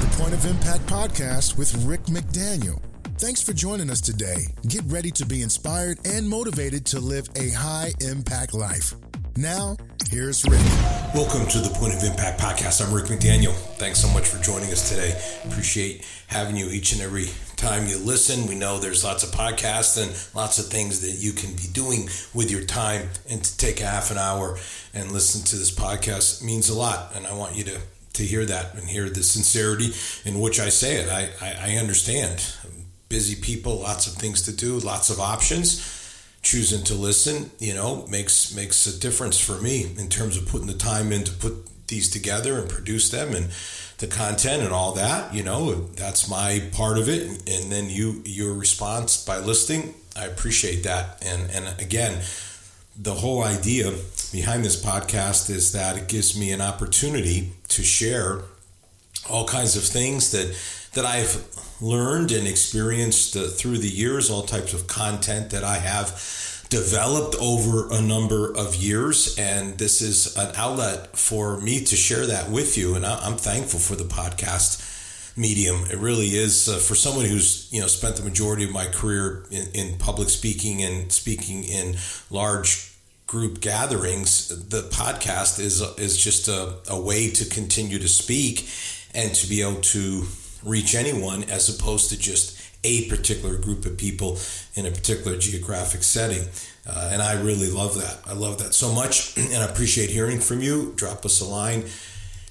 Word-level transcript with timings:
the 0.00 0.16
Point 0.16 0.32
of 0.32 0.44
Impact 0.46 0.86
podcast 0.86 1.58
with 1.58 1.74
Rick 1.84 2.04
McDaniel. 2.04 2.80
Thanks 3.16 3.42
for 3.42 3.52
joining 3.52 3.90
us 3.90 4.00
today. 4.00 4.46
Get 4.68 4.84
ready 4.86 5.10
to 5.10 5.26
be 5.26 5.42
inspired 5.42 5.98
and 6.06 6.28
motivated 6.28 6.86
to 6.86 7.00
live 7.00 7.28
a 7.34 7.50
high 7.50 7.92
impact 8.00 8.54
life. 8.54 8.94
Now, 9.36 9.76
here's 10.08 10.44
Rick. 10.44 10.60
Welcome 11.14 11.48
to 11.48 11.58
the 11.58 11.70
Point 11.74 11.94
of 11.94 12.04
Impact 12.04 12.40
podcast. 12.40 12.86
I'm 12.86 12.94
Rick 12.94 13.06
McDaniel. 13.06 13.52
Thanks 13.78 13.98
so 14.00 14.08
much 14.08 14.28
for 14.28 14.40
joining 14.40 14.70
us 14.70 14.88
today. 14.88 15.20
Appreciate 15.50 16.06
having 16.28 16.56
you 16.56 16.68
each 16.70 16.92
and 16.92 17.02
every 17.02 17.26
time 17.56 17.88
you 17.88 17.98
listen. 17.98 18.46
We 18.46 18.54
know 18.54 18.78
there's 18.78 19.02
lots 19.02 19.24
of 19.24 19.30
podcasts 19.30 20.00
and 20.00 20.10
lots 20.36 20.60
of 20.60 20.66
things 20.66 21.00
that 21.00 21.20
you 21.20 21.32
can 21.32 21.56
be 21.56 21.66
doing 21.72 22.08
with 22.34 22.52
your 22.52 22.62
time, 22.64 23.08
and 23.28 23.42
to 23.42 23.56
take 23.56 23.80
a 23.80 23.86
half 23.86 24.12
an 24.12 24.18
hour 24.18 24.58
and 24.94 25.10
listen 25.10 25.44
to 25.46 25.56
this 25.56 25.74
podcast 25.74 26.44
means 26.44 26.68
a 26.68 26.78
lot. 26.78 27.16
And 27.16 27.26
I 27.26 27.34
want 27.34 27.56
you 27.56 27.64
to 27.64 27.80
to 28.14 28.22
hear 28.22 28.44
that 28.44 28.74
and 28.74 28.88
hear 28.88 29.08
the 29.08 29.22
sincerity 29.22 29.92
in 30.24 30.40
which 30.40 30.58
I 30.60 30.68
say 30.68 30.96
it. 30.96 31.08
I, 31.08 31.30
I, 31.40 31.72
I 31.72 31.76
understand. 31.76 32.44
Busy 33.08 33.40
people, 33.40 33.80
lots 33.80 34.06
of 34.06 34.14
things 34.14 34.42
to 34.42 34.52
do, 34.52 34.78
lots 34.78 35.08
of 35.08 35.18
options 35.18 35.96
choosing 36.42 36.84
to 36.84 36.94
listen, 36.94 37.50
you 37.58 37.74
know, 37.74 38.06
makes 38.06 38.54
makes 38.54 38.86
a 38.86 38.98
difference 38.98 39.38
for 39.38 39.60
me 39.60 39.90
in 39.98 40.08
terms 40.08 40.36
of 40.36 40.46
putting 40.46 40.66
the 40.66 40.74
time 40.74 41.12
in 41.12 41.24
to 41.24 41.32
put 41.32 41.54
these 41.88 42.08
together 42.08 42.58
and 42.58 42.68
produce 42.68 43.10
them 43.10 43.34
and 43.34 43.48
the 43.98 44.06
content 44.06 44.62
and 44.62 44.72
all 44.72 44.92
that. 44.92 45.34
You 45.34 45.42
know, 45.42 45.74
that's 45.74 46.28
my 46.28 46.62
part 46.72 46.98
of 46.98 47.08
it. 47.08 47.26
And 47.48 47.72
then 47.72 47.90
you 47.90 48.22
your 48.24 48.54
response 48.54 49.24
by 49.24 49.38
listening, 49.38 49.94
I 50.16 50.26
appreciate 50.26 50.84
that. 50.84 51.22
And 51.24 51.50
and 51.50 51.80
again, 51.80 52.22
the 52.96 53.14
whole 53.14 53.42
idea 53.42 53.92
behind 54.32 54.64
this 54.64 54.82
podcast 54.82 55.50
is 55.50 55.72
that 55.72 55.96
it 55.96 56.08
gives 56.08 56.38
me 56.38 56.52
an 56.52 56.60
opportunity 56.60 57.52
to 57.78 57.84
share 57.84 58.42
all 59.30 59.46
kinds 59.46 59.76
of 59.76 59.84
things 59.84 60.32
that 60.32 60.48
that 60.94 61.04
I've 61.04 61.46
learned 61.80 62.32
and 62.32 62.46
experienced 62.46 63.36
uh, 63.36 63.46
through 63.46 63.78
the 63.78 63.88
years, 63.88 64.30
all 64.30 64.42
types 64.42 64.74
of 64.74 64.88
content 64.88 65.50
that 65.50 65.62
I 65.62 65.76
have 65.78 66.08
developed 66.70 67.36
over 67.40 67.88
a 67.92 68.02
number 68.02 68.52
of 68.56 68.74
years. 68.74 69.38
And 69.38 69.78
this 69.78 70.00
is 70.00 70.36
an 70.36 70.50
outlet 70.56 71.16
for 71.16 71.60
me 71.60 71.84
to 71.84 71.94
share 71.94 72.26
that 72.26 72.50
with 72.50 72.76
you. 72.76 72.96
And 72.96 73.06
I, 73.06 73.24
am 73.24 73.36
thankful 73.36 73.78
for 73.78 73.94
the 73.94 74.04
podcast 74.04 74.84
medium. 75.36 75.84
It 75.88 75.98
really 75.98 76.28
is 76.28 76.68
uh, 76.68 76.78
for 76.78 76.96
someone 76.96 77.26
who's, 77.26 77.68
you 77.70 77.80
know, 77.80 77.86
spent 77.86 78.16
the 78.16 78.24
majority 78.24 78.64
of 78.64 78.72
my 78.72 78.86
career 78.86 79.44
in, 79.52 79.68
in 79.72 79.98
public 79.98 80.30
speaking 80.30 80.82
and 80.82 81.12
speaking 81.12 81.62
in 81.62 81.96
large 82.28 82.87
group 83.28 83.60
gatherings. 83.60 84.48
The 84.48 84.82
podcast 84.82 85.60
is, 85.60 85.82
is 85.98 86.16
just 86.16 86.48
a, 86.48 86.74
a 86.88 87.00
way 87.00 87.30
to 87.30 87.44
continue 87.44 87.98
to 87.98 88.08
speak 88.08 88.68
and 89.14 89.32
to 89.34 89.48
be 89.48 89.60
able 89.62 89.82
to 89.82 90.24
reach 90.64 90.94
anyone 90.94 91.44
as 91.44 91.68
opposed 91.68 92.10
to 92.10 92.18
just 92.18 92.58
a 92.82 93.08
particular 93.08 93.56
group 93.56 93.84
of 93.84 93.98
people 93.98 94.38
in 94.74 94.86
a 94.86 94.90
particular 94.90 95.36
geographic 95.36 96.02
setting. 96.02 96.48
Uh, 96.88 97.10
and 97.12 97.20
I 97.20 97.40
really 97.40 97.70
love 97.70 97.96
that. 97.96 98.18
I 98.26 98.32
love 98.32 98.58
that 98.58 98.74
so 98.74 98.92
much. 98.92 99.36
And 99.52 99.62
I 99.62 99.66
appreciate 99.66 100.10
hearing 100.10 100.40
from 100.40 100.62
you. 100.62 100.94
Drop 100.96 101.24
us 101.24 101.40
a 101.40 101.44
line. 101.44 101.82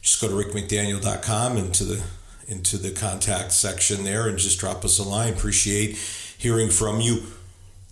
Just 0.02 0.22
go 0.22 0.28
to 0.28 0.34
rickmcdaniel.com 0.34 1.58
into 1.58 1.84
the 1.84 2.04
into 2.48 2.78
the 2.78 2.92
contact 2.92 3.52
section 3.52 4.06
there 4.06 4.28
and 4.30 4.38
just 4.38 4.58
drop 4.58 4.86
us 4.86 5.00
a 5.00 5.04
line. 5.04 5.34
Appreciate 5.34 5.98
hearing 6.38 6.70
from 6.70 7.02
you 7.02 7.24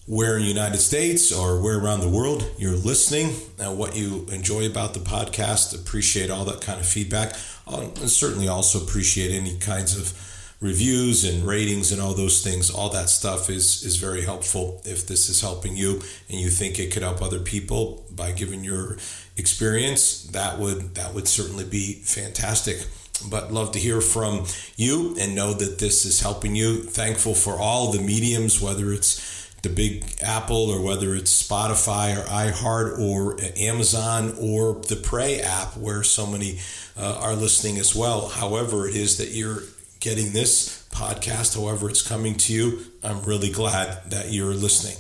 where 0.08 0.38
in 0.38 0.44
the 0.44 0.48
United 0.48 0.78
States 0.78 1.32
or 1.32 1.62
where 1.62 1.80
around 1.80 2.00
the 2.00 2.10
world 2.10 2.50
you're 2.58 2.76
listening, 2.76 3.36
and 3.60 3.78
what 3.78 3.96
you 3.96 4.26
enjoy 4.32 4.66
about 4.66 4.94
the 4.94 5.00
podcast. 5.00 5.74
Appreciate 5.74 6.30
all 6.30 6.46
that 6.46 6.62
kind 6.62 6.80
of 6.80 6.86
feedback. 6.86 7.34
Uh, 7.68 7.82
and 7.82 8.10
certainly 8.10 8.48
also 8.48 8.82
appreciate 8.82 9.32
any 9.32 9.58
kinds 9.58 9.98
of 9.98 10.14
reviews 10.62 11.24
and 11.24 11.44
ratings 11.44 11.92
and 11.92 12.02
all 12.02 12.14
those 12.14 12.44
things. 12.44 12.70
All 12.70 12.90
that 12.90 13.10
stuff 13.10 13.50
is 13.50 13.84
is 13.84 13.98
very 13.98 14.24
helpful. 14.24 14.82
If 14.86 15.08
this 15.08 15.30
is 15.30 15.42
helping 15.42 15.76
you 15.76 16.02
and 16.30 16.40
you 16.40 16.50
think 16.50 16.78
it 16.78 16.92
could 16.92 17.04
help 17.04 17.22
other 17.22 17.40
people 17.40 18.06
by 18.12 18.32
giving 18.32 18.64
your 18.64 18.98
experience, 19.38 20.24
that 20.28 20.60
would 20.60 20.96
that 20.96 21.14
would 21.14 21.28
certainly 21.28 21.66
be 21.66 21.94
fantastic 21.94 22.88
but 23.30 23.52
love 23.52 23.72
to 23.72 23.80
hear 23.80 24.02
from 24.02 24.46
you 24.76 25.16
and 25.20 25.36
know 25.36 25.54
that 25.54 25.80
this 25.80 26.06
is 26.06 26.20
helping 26.20 26.56
you. 26.56 26.84
Thankful 26.84 27.34
for 27.34 27.58
all 27.58 27.92
the 27.92 28.02
mediums, 28.02 28.62
whether 28.62 28.92
it's 28.92 29.35
the 29.66 29.74
big 29.74 30.06
Apple 30.22 30.70
or 30.70 30.80
whether 30.80 31.16
it's 31.16 31.44
Spotify 31.44 32.16
or 32.16 32.24
iHeart 32.28 33.00
or 33.00 33.38
Amazon 33.58 34.36
or 34.40 34.76
the 34.76 34.96
Pray 34.96 35.42
app 35.42 35.76
where 35.76 36.04
so 36.04 36.28
many 36.28 36.60
uh, 36.96 37.20
are 37.22 37.36
listening 37.36 37.78
as 37.80 37.96
well. 37.96 38.30
However, 38.30 38.88
it 38.88 38.96
is 38.96 39.18
that 39.18 39.30
you're 39.30 39.64
getting 40.00 40.34
this 40.34 40.88
podcast, 40.92 41.56
however, 41.60 41.90
it's 41.90 42.08
coming 42.08 42.36
to 42.36 42.54
you, 42.54 42.80
I'm 43.04 43.24
really 43.24 43.50
glad 43.50 44.12
that 44.12 44.32
you're 44.32 44.54
listening. 44.54 44.98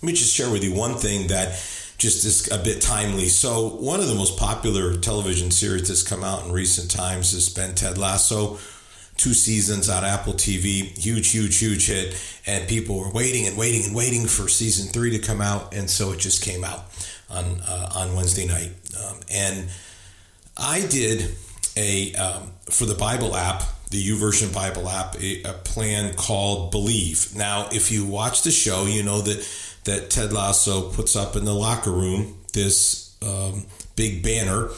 Let 0.00 0.06
me 0.06 0.12
just 0.12 0.32
share 0.32 0.48
with 0.48 0.62
you 0.62 0.72
one 0.72 0.94
thing 0.94 1.26
that 1.26 1.48
just 1.98 2.24
is 2.24 2.50
a 2.52 2.58
bit 2.58 2.80
timely. 2.80 3.26
So, 3.26 3.68
one 3.68 4.00
of 4.00 4.06
the 4.06 4.14
most 4.14 4.38
popular 4.38 4.96
television 4.96 5.50
series 5.50 5.88
that's 5.88 6.02
come 6.02 6.22
out 6.22 6.46
in 6.46 6.52
recent 6.52 6.90
times 6.90 7.32
has 7.32 7.48
been 7.48 7.74
Ted 7.74 7.98
Lasso 7.98 8.58
two 9.16 9.34
seasons 9.34 9.88
on 9.88 10.04
Apple 10.04 10.34
TV. 10.34 10.96
Huge, 10.98 11.30
huge, 11.30 11.58
huge 11.58 11.86
hit. 11.86 12.40
And 12.46 12.68
people 12.68 12.98
were 12.98 13.10
waiting 13.10 13.46
and 13.46 13.56
waiting 13.56 13.84
and 13.84 13.94
waiting 13.94 14.26
for 14.26 14.48
season 14.48 14.92
three 14.92 15.10
to 15.10 15.18
come 15.18 15.40
out. 15.40 15.74
And 15.74 15.88
so 15.88 16.12
it 16.12 16.18
just 16.18 16.42
came 16.42 16.64
out 16.64 16.84
on, 17.30 17.44
uh, 17.66 17.90
on 17.94 18.14
Wednesday 18.14 18.46
night. 18.46 18.72
Um, 19.04 19.20
and 19.32 19.68
I 20.56 20.86
did 20.86 21.34
a, 21.76 22.14
um, 22.14 22.52
for 22.70 22.86
the 22.86 22.94
Bible 22.94 23.36
app, 23.36 23.62
the 23.90 24.02
YouVersion 24.02 24.52
Bible 24.54 24.88
app, 24.88 25.16
a, 25.20 25.42
a, 25.42 25.52
plan 25.52 26.14
called 26.14 26.70
Believe. 26.70 27.36
Now, 27.36 27.68
if 27.70 27.92
you 27.92 28.04
watch 28.04 28.42
the 28.42 28.50
show, 28.50 28.86
you 28.86 29.02
know 29.02 29.20
that, 29.20 29.46
that 29.84 30.10
Ted 30.10 30.32
Lasso 30.32 30.90
puts 30.90 31.14
up 31.14 31.36
in 31.36 31.44
the 31.44 31.54
locker 31.54 31.92
room 31.92 32.38
this 32.52 33.16
um, 33.22 33.66
big 33.94 34.22
banner 34.22 34.70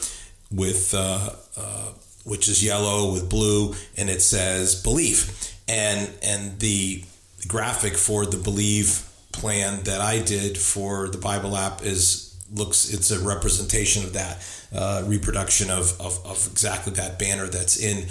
with 0.51 0.93
uh, 0.93 1.29
uh, 1.57 1.91
which 2.29 2.47
is 2.47 2.63
yellow 2.63 3.11
with 3.11 3.27
blue, 3.27 3.73
and 3.97 4.09
it 4.09 4.21
says 4.21 4.81
believe. 4.81 5.51
And 5.67 6.09
and 6.21 6.59
the 6.59 7.03
graphic 7.47 7.95
for 7.95 8.25
the 8.25 8.37
believe 8.37 9.03
plan 9.31 9.83
that 9.83 9.99
I 9.99 10.21
did 10.21 10.57
for 10.57 11.07
the 11.07 11.17
Bible 11.17 11.57
app 11.57 11.81
is 11.83 12.37
looks 12.53 12.93
it's 12.93 13.11
a 13.11 13.19
representation 13.19 14.03
of 14.03 14.13
that 14.13 14.45
uh, 14.73 15.03
reproduction 15.05 15.69
of, 15.69 15.99
of, 15.99 16.23
of 16.25 16.47
exactly 16.51 16.93
that 16.93 17.17
banner 17.17 17.47
that's 17.47 17.77
in 17.79 18.07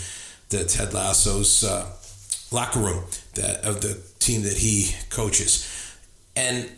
the 0.48 0.64
Ted 0.64 0.92
Lasso's 0.94 1.62
uh, 1.62 1.86
locker 2.50 2.80
room 2.80 3.04
that 3.34 3.64
of 3.64 3.80
the 3.82 4.00
team 4.18 4.42
that 4.42 4.56
he 4.56 4.94
coaches. 5.10 5.96
And 6.34 6.68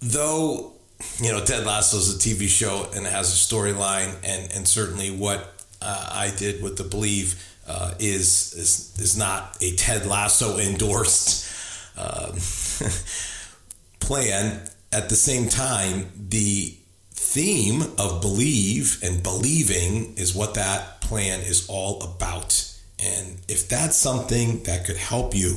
though 0.00 0.72
you 1.20 1.32
know 1.32 1.42
Ted 1.42 1.64
Lasso 1.64 1.96
is 1.96 2.14
a 2.14 2.18
TV 2.18 2.46
show 2.48 2.88
and 2.94 3.06
has 3.06 3.32
a 3.32 3.54
storyline, 3.54 4.14
and 4.22 4.52
and 4.52 4.68
certainly 4.68 5.10
what 5.10 5.53
uh, 5.84 6.08
I 6.12 6.32
did 6.36 6.62
with 6.62 6.76
the 6.76 6.84
Believe 6.84 7.42
uh, 7.68 7.94
is, 7.98 8.54
is 8.54 8.98
is 8.98 9.16
not 9.16 9.56
a 9.60 9.74
Ted 9.76 10.06
Lasso 10.06 10.58
endorsed 10.58 11.48
um, 11.96 12.36
plan. 14.00 14.60
At 14.92 15.08
the 15.08 15.16
same 15.16 15.48
time, 15.48 16.10
the 16.28 16.74
theme 17.12 17.82
of 17.98 18.20
believe 18.20 18.98
and 19.02 19.22
believing 19.22 20.14
is 20.16 20.34
what 20.34 20.54
that 20.54 21.00
plan 21.00 21.40
is 21.40 21.66
all 21.68 22.02
about. 22.02 22.70
And 23.02 23.38
if 23.48 23.68
that's 23.68 23.96
something 23.96 24.62
that 24.64 24.84
could 24.84 24.96
help 24.96 25.34
you, 25.34 25.56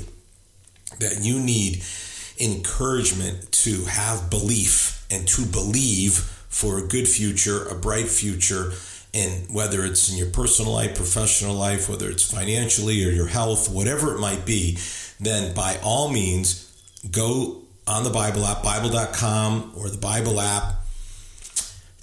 that 1.00 1.20
you 1.22 1.40
need 1.40 1.84
encouragement 2.40 3.52
to 3.52 3.86
have 3.86 4.30
belief 4.30 5.06
and 5.12 5.28
to 5.28 5.46
believe 5.46 6.14
for 6.50 6.80
a 6.80 6.88
good 6.88 7.08
future, 7.08 7.68
a 7.68 7.76
bright 7.76 8.08
future, 8.08 8.74
and 9.14 9.54
whether 9.54 9.84
it's 9.84 10.12
in 10.12 10.18
your 10.18 10.30
personal 10.30 10.74
life, 10.74 10.96
professional 10.96 11.56
life, 11.56 11.90
whether 11.90 12.10
it's 12.10 12.32
financially 12.32 13.06
or 13.06 13.10
your 13.10 13.28
health, 13.28 13.70
whatever 13.70 14.16
it 14.16 14.20
might 14.20 14.46
be, 14.46 14.78
then 15.20 15.54
by 15.54 15.78
all 15.84 16.10
means, 16.10 16.64
go 17.10 17.64
on 17.88 18.04
the 18.04 18.10
Bible 18.10 18.46
app, 18.46 18.64
Bible.com 18.64 19.74
or 19.78 19.90
the 19.90 19.98
Bible 19.98 20.40
app, 20.42 20.76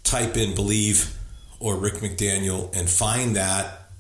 type 0.03 0.37
in 0.37 0.55
believe 0.55 1.17
or 1.61 1.77
Rick 1.77 1.95
McDaniel 1.95 2.75
and 2.75 2.89
find 2.89 3.37
that 3.37 3.91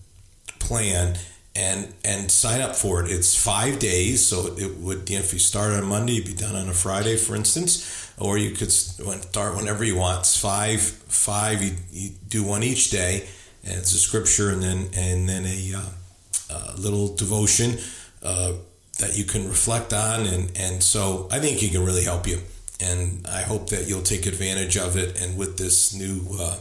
plan 0.58 1.16
and 1.56 1.92
and 2.04 2.30
sign 2.30 2.60
up 2.60 2.74
for 2.74 3.04
it. 3.04 3.10
It's 3.10 3.34
five 3.36 3.78
days, 3.78 4.26
so 4.26 4.54
it 4.58 4.76
would 4.78 5.10
if 5.10 5.32
you 5.32 5.38
start 5.38 5.72
on 5.74 5.84
Monday, 5.84 6.20
be 6.20 6.34
done 6.34 6.56
on 6.56 6.68
a 6.68 6.74
Friday, 6.74 7.16
for 7.16 7.36
instance 7.36 8.04
or 8.18 8.38
you 8.38 8.52
could 8.52 8.70
start 8.70 9.56
whenever 9.56 9.84
you 9.84 9.96
want. 9.96 10.20
It's 10.20 10.36
five, 10.36 10.80
five. 10.80 11.62
You, 11.62 11.72
you 11.90 12.10
do 12.28 12.44
one 12.44 12.62
each 12.62 12.90
day, 12.90 13.26
and 13.64 13.74
it's 13.74 13.92
a 13.92 13.98
scripture, 13.98 14.50
and 14.50 14.62
then 14.62 14.88
and 14.96 15.28
then 15.28 15.44
a, 15.46 15.74
uh, 15.76 16.74
a 16.74 16.76
little 16.76 17.14
devotion 17.14 17.78
uh, 18.22 18.52
that 19.00 19.16
you 19.18 19.24
can 19.24 19.48
reflect 19.48 19.92
on, 19.92 20.26
and 20.26 20.52
and 20.56 20.82
so 20.82 21.28
I 21.30 21.40
think 21.40 21.62
it 21.62 21.72
can 21.72 21.84
really 21.84 22.04
help 22.04 22.26
you, 22.26 22.40
and 22.80 23.26
I 23.26 23.42
hope 23.42 23.70
that 23.70 23.88
you'll 23.88 24.02
take 24.02 24.26
advantage 24.26 24.76
of 24.76 24.96
it. 24.96 25.20
And 25.20 25.36
with 25.36 25.58
this 25.58 25.94
new 25.94 26.36
uh, 26.38 26.58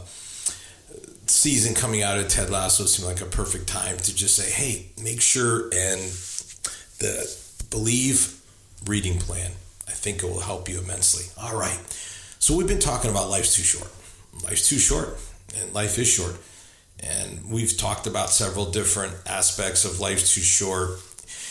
season 1.44 1.74
coming 1.74 2.02
out 2.02 2.16
of 2.16 2.26
Ted 2.26 2.48
Lasso 2.48 2.86
seemed 2.86 3.06
like 3.06 3.20
a 3.20 3.26
perfect 3.26 3.66
time 3.66 3.98
to 3.98 4.16
just 4.16 4.34
say, 4.34 4.50
hey, 4.50 4.86
make 5.02 5.20
sure 5.20 5.64
and 5.74 6.00
the 7.00 7.38
believe 7.68 8.40
reading 8.86 9.18
plan. 9.18 9.50
I 9.86 9.90
think 9.90 10.22
it 10.22 10.26
will 10.26 10.40
help 10.40 10.70
you 10.70 10.78
immensely. 10.78 11.26
All 11.38 11.54
right. 11.54 11.78
So 12.38 12.56
we've 12.56 12.66
been 12.66 12.78
talking 12.78 13.10
about 13.10 13.28
life's 13.28 13.54
too 13.54 13.62
short. 13.62 13.90
Life's 14.42 14.66
too 14.66 14.78
short, 14.78 15.18
and 15.54 15.70
life 15.74 15.98
is 15.98 16.08
short. 16.08 16.34
And 17.00 17.50
we've 17.50 17.76
talked 17.76 18.06
about 18.06 18.30
several 18.30 18.70
different 18.70 19.12
aspects 19.26 19.84
of 19.84 20.00
life's 20.00 20.34
too 20.34 20.40
short. 20.40 20.98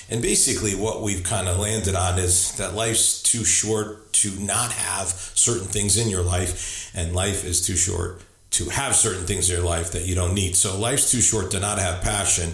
And 0.10 0.24
basically, 0.24 0.72
what 0.72 1.04
we've 1.04 1.24
kind 1.24 1.48
of 1.48 1.60
landed 1.60 1.94
on 1.94 2.18
is 2.18 2.54
that 2.54 2.74
life's 2.74 3.22
too 3.22 3.46
short 3.46 4.12
to 4.14 4.32
not 4.40 4.72
have 4.72 5.10
certain 5.36 5.68
things 5.68 5.98
in 5.98 6.10
your 6.10 6.24
life, 6.24 6.90
and 6.96 7.14
life 7.14 7.46
is 7.46 7.64
too 7.64 7.76
short 7.76 8.24
to 8.54 8.70
have 8.70 8.96
certain 8.96 9.26
things 9.26 9.50
in 9.50 9.58
your 9.58 9.66
life 9.66 9.92
that 9.92 10.06
you 10.06 10.14
don't 10.14 10.36
need. 10.36 10.56
So 10.56 10.80
life's 10.80 11.12
too 11.12 11.22
short 11.22 11.52
to 11.52 11.60
not 11.60 11.80
have 11.80 12.04
passion 12.04 12.54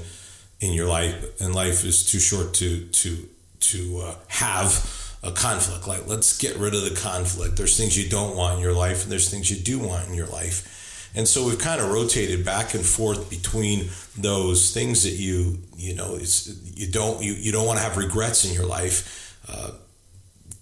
in 0.62 0.74
your 0.74 0.88
life, 0.88 1.42
and 1.42 1.54
life 1.54 1.84
is 1.86 2.10
too 2.10 2.20
short 2.20 2.54
to 2.56 2.86
to 2.86 3.28
to 3.60 4.02
uh, 4.06 4.16
have 4.28 5.18
a 5.24 5.32
conflict. 5.32 5.88
Like 5.88 6.08
let's 6.08 6.38
get 6.38 6.56
rid 6.58 6.74
of 6.74 6.84
the 6.84 7.00
conflict. 7.00 7.58
There's 7.58 7.78
things 7.78 8.02
you 8.02 8.10
don't 8.10 8.36
want 8.36 8.58
in 8.58 8.62
your 8.62 8.74
life, 8.74 9.04
and 9.04 9.12
there's 9.12 9.30
things 9.30 9.52
you 9.52 9.62
do 9.62 9.80
want 9.80 10.08
in 10.08 10.14
your 10.14 10.28
life. 10.28 11.12
And 11.16 11.28
so 11.28 11.46
we've 11.46 11.60
kind 11.60 11.82
of 11.82 11.92
rotated 11.92 12.46
back 12.46 12.76
and 12.76 12.86
forth 12.86 13.30
between 13.30 13.90
those 14.18 14.74
things 14.74 15.04
that 15.04 15.14
you 15.14 15.58
you 15.76 15.96
know 15.96 16.16
it's 16.16 16.48
you 16.64 16.90
don't 16.92 17.22
you, 17.22 17.34
you 17.34 17.52
don't 17.52 17.66
want 17.66 17.78
to 17.78 17.84
have 17.84 17.98
regrets 17.98 18.46
in 18.46 18.54
your 18.54 18.66
life. 18.66 19.38
Uh, 19.50 19.72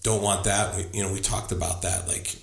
don't 0.02 0.24
want 0.24 0.46
that. 0.46 0.76
We, 0.76 0.86
you 0.94 1.04
know 1.04 1.14
we 1.14 1.20
talked 1.20 1.52
about 1.52 1.84
that 1.84 2.08
like 2.08 2.36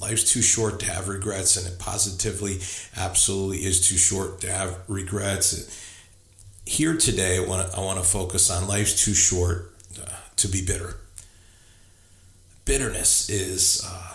life's 0.00 0.32
too 0.32 0.42
short 0.42 0.80
to 0.80 0.86
have 0.86 1.08
regrets, 1.08 1.56
and 1.56 1.66
it 1.66 1.78
positively, 1.78 2.60
absolutely 2.96 3.58
is 3.58 3.80
too 3.86 3.96
short 3.96 4.40
to 4.40 4.50
have 4.50 4.78
regrets. 4.88 5.86
Here 6.64 6.96
today, 6.96 7.36
I 7.38 7.46
want 7.46 7.70
to, 7.70 7.76
I 7.76 7.80
want 7.80 7.98
to 7.98 8.04
focus 8.04 8.50
on 8.50 8.68
life's 8.68 9.04
too 9.04 9.14
short 9.14 9.72
uh, 10.00 10.10
to 10.36 10.48
be 10.48 10.64
bitter. 10.64 10.96
Bitterness 12.64 13.28
is 13.28 13.84
uh, 13.86 14.14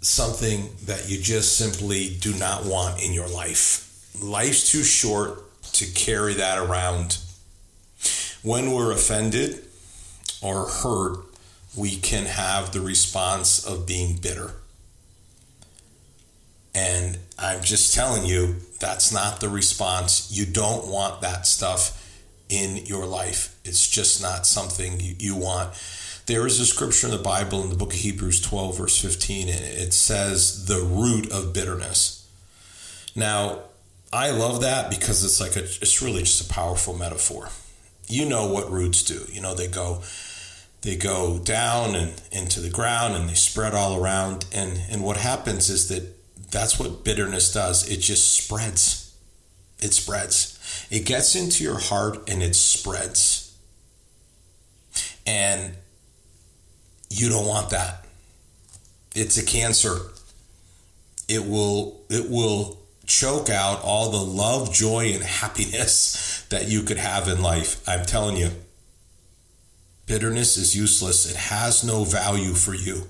something 0.00 0.70
that 0.84 1.08
you 1.08 1.20
just 1.20 1.56
simply 1.58 2.16
do 2.20 2.32
not 2.34 2.64
want 2.64 3.02
in 3.02 3.12
your 3.12 3.28
life. 3.28 3.82
Life's 4.20 4.70
too 4.70 4.84
short 4.84 5.42
to 5.72 5.86
carry 5.92 6.34
that 6.34 6.58
around. 6.58 7.18
When 8.42 8.70
we're 8.70 8.92
offended 8.92 9.64
or 10.40 10.68
hurt, 10.68 11.24
we 11.76 11.96
can 11.96 12.26
have 12.26 12.72
the 12.72 12.80
response 12.80 13.66
of 13.66 13.86
being 13.86 14.16
bitter. 14.16 14.54
And 16.76 17.16
I'm 17.38 17.62
just 17.62 17.94
telling 17.94 18.26
you, 18.26 18.56
that's 18.78 19.10
not 19.10 19.40
the 19.40 19.48
response. 19.48 20.30
You 20.30 20.44
don't 20.44 20.88
want 20.88 21.22
that 21.22 21.46
stuff 21.46 22.02
in 22.50 22.84
your 22.84 23.06
life. 23.06 23.58
It's 23.64 23.88
just 23.88 24.20
not 24.20 24.46
something 24.46 25.00
you, 25.00 25.14
you 25.18 25.36
want. 25.36 25.72
There 26.26 26.46
is 26.46 26.60
a 26.60 26.66
scripture 26.66 27.06
in 27.06 27.16
the 27.16 27.22
Bible 27.22 27.62
in 27.62 27.70
the 27.70 27.76
book 27.76 27.94
of 27.94 28.00
Hebrews 28.00 28.42
12, 28.42 28.76
verse 28.76 29.00
15, 29.00 29.48
and 29.48 29.64
it 29.64 29.94
says 29.94 30.66
the 30.66 30.82
root 30.82 31.32
of 31.32 31.54
bitterness. 31.54 32.28
Now, 33.14 33.60
I 34.12 34.30
love 34.30 34.60
that 34.60 34.90
because 34.90 35.24
it's 35.24 35.40
like 35.40 35.56
a, 35.56 35.60
it's 35.60 36.02
really 36.02 36.20
just 36.20 36.50
a 36.50 36.52
powerful 36.52 36.92
metaphor. 36.92 37.48
You 38.06 38.28
know 38.28 38.52
what 38.52 38.70
roots 38.70 39.02
do. 39.02 39.24
You 39.32 39.40
know, 39.40 39.54
they 39.54 39.66
go 39.66 40.02
they 40.82 40.94
go 40.94 41.38
down 41.38 41.96
and 41.96 42.20
into 42.30 42.60
the 42.60 42.70
ground 42.70 43.14
and 43.14 43.28
they 43.28 43.34
spread 43.34 43.74
all 43.74 44.00
around 44.00 44.44
and 44.52 44.80
and 44.90 45.02
what 45.02 45.16
happens 45.16 45.68
is 45.68 45.88
that 45.88 46.15
that's 46.50 46.78
what 46.78 47.04
bitterness 47.04 47.52
does. 47.52 47.88
It 47.88 47.98
just 47.98 48.34
spreads. 48.34 49.14
It 49.80 49.92
spreads. 49.92 50.86
It 50.90 51.04
gets 51.04 51.34
into 51.34 51.64
your 51.64 51.78
heart 51.78 52.28
and 52.30 52.42
it 52.42 52.54
spreads. 52.54 53.56
And 55.26 55.74
you 57.10 57.28
don't 57.28 57.46
want 57.46 57.70
that. 57.70 58.06
It's 59.14 59.36
a 59.38 59.44
cancer. 59.44 59.96
It 61.28 61.44
will 61.44 62.00
it 62.08 62.30
will 62.30 62.78
choke 63.06 63.50
out 63.50 63.82
all 63.82 64.10
the 64.10 64.18
love, 64.18 64.72
joy 64.72 65.12
and 65.12 65.22
happiness 65.22 66.44
that 66.50 66.68
you 66.68 66.82
could 66.82 66.98
have 66.98 67.28
in 67.28 67.42
life. 67.42 67.86
I'm 67.88 68.04
telling 68.04 68.36
you. 68.36 68.50
Bitterness 70.06 70.56
is 70.56 70.76
useless. 70.76 71.28
It 71.28 71.36
has 71.36 71.82
no 71.82 72.04
value 72.04 72.54
for 72.54 72.74
you. 72.74 73.08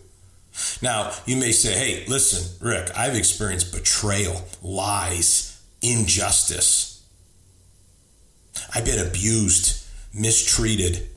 Now, 0.83 1.13
you 1.27 1.37
may 1.37 1.53
say, 1.53 1.73
hey, 1.73 2.05
listen, 2.07 2.67
Rick, 2.67 2.91
I've 2.97 3.15
experienced 3.15 3.73
betrayal, 3.73 4.43
lies, 4.63 5.61
injustice. 5.83 7.05
I've 8.75 8.85
been 8.85 9.07
abused, 9.07 9.87
mistreated. 10.15 11.09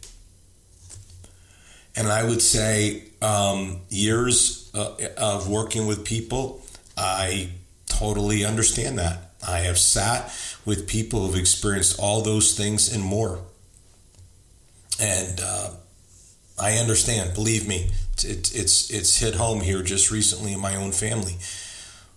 And 1.95 2.07
I 2.07 2.24
would 2.24 2.41
say, 2.41 3.03
um, 3.21 3.81
years 3.89 4.71
uh, 4.74 4.95
of 5.18 5.50
working 5.50 5.88
with 5.88 6.06
people, 6.06 6.62
I 6.97 7.50
totally 7.88 8.45
understand 8.45 9.00
that. 9.00 9.31
I 9.45 9.59
have 9.59 9.77
sat 9.77 10.33
with 10.65 10.88
people 10.88 11.25
who've 11.27 11.39
experienced 11.39 12.00
all 12.00 12.21
those 12.21 12.56
things 12.56 12.94
and 12.94 13.03
more. 13.03 13.39
And 15.00 15.39
uh, 15.42 15.71
I 16.59 16.74
understand, 16.74 17.33
believe 17.33 17.68
me, 17.68 17.92
it, 18.24 18.56
it's 18.56 18.89
it's 18.89 19.18
hit 19.18 19.36
home 19.36 19.62
here 19.62 19.81
just 19.81 20.12
recently 20.12 20.54
in 20.54 20.60
my 20.60 20.75
own 20.75 20.92
family. 20.92 21.38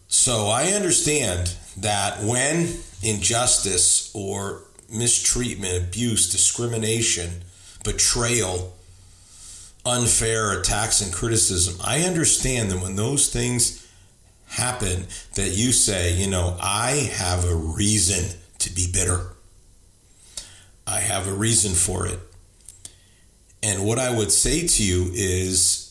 So 0.09 0.49
I 0.49 0.69
understand 0.69 1.55
that 1.79 2.23
when 2.23 2.69
injustice 3.03 4.11
or 4.15 4.63
mistreatment, 4.91 5.85
abuse, 5.85 6.31
discrimination, 6.31 7.43
betrayal, 7.83 8.75
unfair 9.87 10.59
attacks 10.61 11.01
and 11.01 11.13
criticism, 11.13 11.81
I 11.83 12.03
understand 12.03 12.71
that 12.71 12.83
when 12.83 12.97
those 12.97 13.29
things 13.29 13.89
happen 14.49 15.07
that 15.35 15.53
you 15.57 15.73
say, 15.73 16.13
you 16.15 16.29
know, 16.29 16.57
I 16.61 17.11
have 17.15 17.47
a 17.47 17.55
reason 17.55 18.39
to 18.59 18.71
be 18.71 18.87
bitter. 18.93 19.21
I 20.87 21.01
have 21.01 21.27
a 21.27 21.33
reason 21.33 21.73
for 21.73 22.07
it. 22.07 22.19
And 23.63 23.85
what 23.85 23.99
I 23.99 24.15
would 24.15 24.31
say 24.31 24.67
to 24.67 24.85
you 24.85 25.11
is 25.15 25.81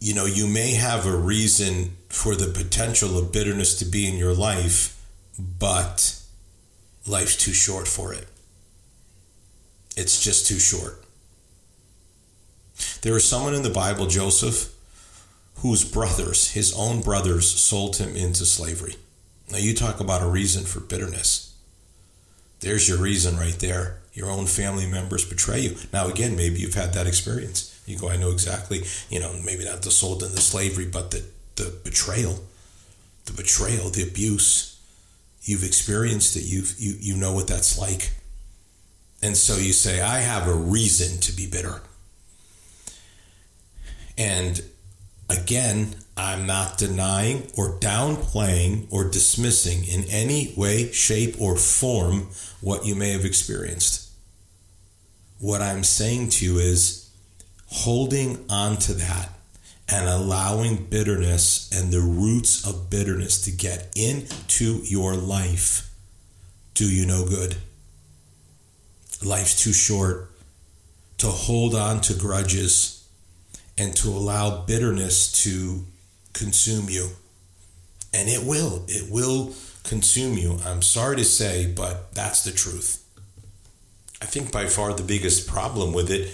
you 0.00 0.14
know, 0.14 0.24
you 0.24 0.46
may 0.46 0.72
have 0.72 1.06
a 1.06 1.14
reason 1.14 1.96
for 2.08 2.34
the 2.34 2.46
potential 2.46 3.18
of 3.18 3.32
bitterness 3.32 3.78
to 3.78 3.84
be 3.84 4.08
in 4.08 4.16
your 4.16 4.34
life, 4.34 4.98
but 5.38 6.18
life's 7.06 7.36
too 7.36 7.52
short 7.52 7.86
for 7.86 8.12
it. 8.14 8.26
It's 9.96 10.22
just 10.22 10.46
too 10.46 10.58
short. 10.58 11.04
There 13.02 13.12
was 13.12 13.28
someone 13.28 13.54
in 13.54 13.62
the 13.62 13.70
Bible, 13.70 14.06
Joseph, 14.06 14.74
whose 15.56 15.84
brothers, 15.84 16.52
his 16.52 16.74
own 16.74 17.02
brothers, 17.02 17.46
sold 17.46 17.96
him 17.96 18.16
into 18.16 18.46
slavery. 18.46 18.96
Now, 19.50 19.58
you 19.58 19.74
talk 19.74 20.00
about 20.00 20.22
a 20.22 20.28
reason 20.28 20.64
for 20.64 20.80
bitterness. 20.80 21.54
There's 22.60 22.88
your 22.88 22.98
reason 22.98 23.36
right 23.36 23.58
there. 23.58 23.98
Your 24.14 24.30
own 24.30 24.46
family 24.46 24.86
members 24.86 25.24
betray 25.24 25.60
you. 25.60 25.76
Now, 25.92 26.08
again, 26.08 26.36
maybe 26.36 26.60
you've 26.60 26.74
had 26.74 26.94
that 26.94 27.06
experience. 27.06 27.79
You 27.90 27.98
go, 27.98 28.08
I 28.08 28.16
know 28.16 28.30
exactly, 28.30 28.82
you 29.10 29.20
know, 29.20 29.34
maybe 29.44 29.64
not 29.64 29.82
the 29.82 29.90
sold 29.90 30.22
into 30.22 30.36
slavery, 30.36 30.86
but 30.86 31.10
the, 31.10 31.24
the 31.56 31.78
betrayal, 31.84 32.40
the 33.26 33.32
betrayal, 33.32 33.90
the 33.90 34.02
abuse. 34.02 34.78
You've 35.42 35.64
experienced 35.64 36.36
it. 36.36 36.44
You've, 36.44 36.74
you, 36.78 36.94
you 37.00 37.16
know 37.16 37.32
what 37.32 37.48
that's 37.48 37.78
like. 37.78 38.12
And 39.22 39.36
so 39.36 39.56
you 39.56 39.72
say, 39.72 40.00
I 40.00 40.20
have 40.20 40.46
a 40.46 40.54
reason 40.54 41.20
to 41.20 41.32
be 41.32 41.46
bitter. 41.46 41.82
And 44.16 44.62
again, 45.28 45.96
I'm 46.16 46.46
not 46.46 46.76
denying 46.76 47.50
or 47.56 47.78
downplaying 47.78 48.86
or 48.90 49.08
dismissing 49.08 49.84
in 49.84 50.04
any 50.10 50.52
way, 50.56 50.92
shape, 50.92 51.40
or 51.40 51.56
form 51.56 52.28
what 52.60 52.84
you 52.84 52.94
may 52.94 53.10
have 53.10 53.24
experienced. 53.24 54.10
What 55.38 55.62
I'm 55.62 55.84
saying 55.84 56.30
to 56.30 56.44
you 56.44 56.58
is 56.58 57.09
holding 57.70 58.44
on 58.50 58.76
to 58.76 58.92
that 58.94 59.30
and 59.88 60.08
allowing 60.08 60.84
bitterness 60.84 61.70
and 61.72 61.92
the 61.92 62.00
roots 62.00 62.66
of 62.66 62.90
bitterness 62.90 63.40
to 63.42 63.50
get 63.50 63.92
into 63.96 64.80
your 64.84 65.14
life 65.14 65.90
do 66.74 66.84
you 66.84 67.06
no 67.06 67.24
good. 67.26 67.56
Life's 69.22 69.60
too 69.62 69.72
short 69.72 70.30
to 71.18 71.26
hold 71.26 71.74
on 71.74 72.00
to 72.00 72.14
grudges 72.14 73.06
and 73.76 73.94
to 73.96 74.08
allow 74.08 74.62
bitterness 74.64 75.44
to 75.44 75.84
consume 76.32 76.88
you. 76.88 77.08
And 78.12 78.28
it 78.28 78.44
will. 78.44 78.84
It 78.88 79.10
will 79.10 79.54
consume 79.84 80.38
you. 80.38 80.58
I'm 80.64 80.82
sorry 80.82 81.16
to 81.16 81.24
say, 81.24 81.70
but 81.70 82.14
that's 82.14 82.42
the 82.44 82.50
truth. 82.50 83.04
I 84.22 84.26
think 84.26 84.52
by 84.52 84.66
far 84.66 84.94
the 84.94 85.02
biggest 85.02 85.48
problem 85.48 85.92
with 85.92 86.10
it 86.10 86.30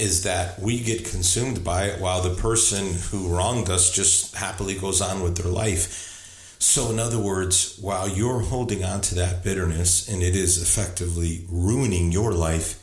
is 0.00 0.22
that 0.24 0.58
we 0.58 0.80
get 0.80 1.04
consumed 1.04 1.62
by 1.62 1.84
it 1.84 2.00
while 2.00 2.22
the 2.22 2.34
person 2.34 2.94
who 3.10 3.28
wronged 3.28 3.68
us 3.68 3.94
just 3.94 4.34
happily 4.34 4.74
goes 4.74 5.00
on 5.00 5.22
with 5.22 5.36
their 5.36 5.50
life. 5.50 6.56
So, 6.58 6.90
in 6.90 6.98
other 6.98 7.18
words, 7.18 7.78
while 7.80 8.08
you're 8.08 8.40
holding 8.40 8.84
on 8.84 9.00
to 9.02 9.14
that 9.16 9.44
bitterness 9.44 10.08
and 10.08 10.22
it 10.22 10.34
is 10.36 10.60
effectively 10.60 11.44
ruining 11.48 12.12
your 12.12 12.32
life, 12.32 12.80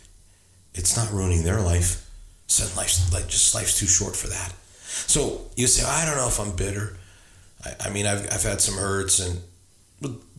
it's 0.74 0.96
not 0.96 1.12
ruining 1.12 1.44
their 1.44 1.62
life. 1.62 2.08
So 2.48 2.64
life's 2.78 3.14
like 3.14 3.28
just 3.28 3.54
life's 3.54 3.78
too 3.78 3.88
short 3.88 4.16
for 4.16 4.28
that. 4.28 4.54
So 5.08 5.50
you 5.56 5.68
say, 5.68 5.86
I 5.86 6.06
don't 6.06 6.16
know 6.16 6.28
if 6.28 6.40
I'm 6.40 6.56
bitter. 6.56 6.98
I, 7.66 7.88
I 7.88 7.90
mean, 7.90 8.06
I've, 8.06 8.26
I've 8.32 8.44
had 8.44 8.62
some 8.62 8.76
hurts, 8.76 9.20
and 9.20 9.42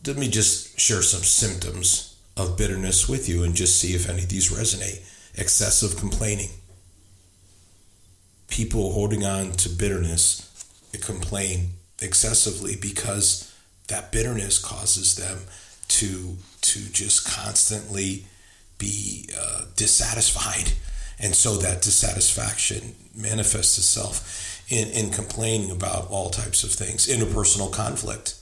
let 0.05 0.17
me 0.17 0.27
just 0.27 0.79
share 0.79 1.01
some 1.01 1.21
symptoms 1.21 2.17
of 2.35 2.57
bitterness 2.57 3.07
with 3.07 3.29
you 3.29 3.43
and 3.43 3.53
just 3.53 3.77
see 3.77 3.93
if 3.93 4.09
any 4.09 4.23
of 4.23 4.29
these 4.29 4.49
resonate. 4.49 5.05
Excessive 5.37 5.97
complaining. 5.99 6.49
People 8.49 8.93
holding 8.93 9.25
on 9.25 9.51
to 9.53 9.69
bitterness 9.69 10.45
complain 11.01 11.71
excessively 12.01 12.75
because 12.75 13.53
that 13.87 14.11
bitterness 14.11 14.59
causes 14.59 15.15
them 15.15 15.39
to 15.87 16.37
to 16.61 16.79
just 16.91 17.27
constantly 17.27 18.25
be 18.77 19.29
uh, 19.39 19.65
dissatisfied. 19.75 20.73
And 21.19 21.35
so 21.35 21.57
that 21.57 21.81
dissatisfaction 21.81 22.95
manifests 23.15 23.77
itself 23.77 24.63
in, 24.69 24.87
in 24.89 25.11
complaining 25.11 25.71
about 25.71 26.09
all 26.09 26.29
types 26.29 26.63
of 26.63 26.71
things 26.71 27.07
interpersonal 27.07 27.71
conflict. 27.71 28.35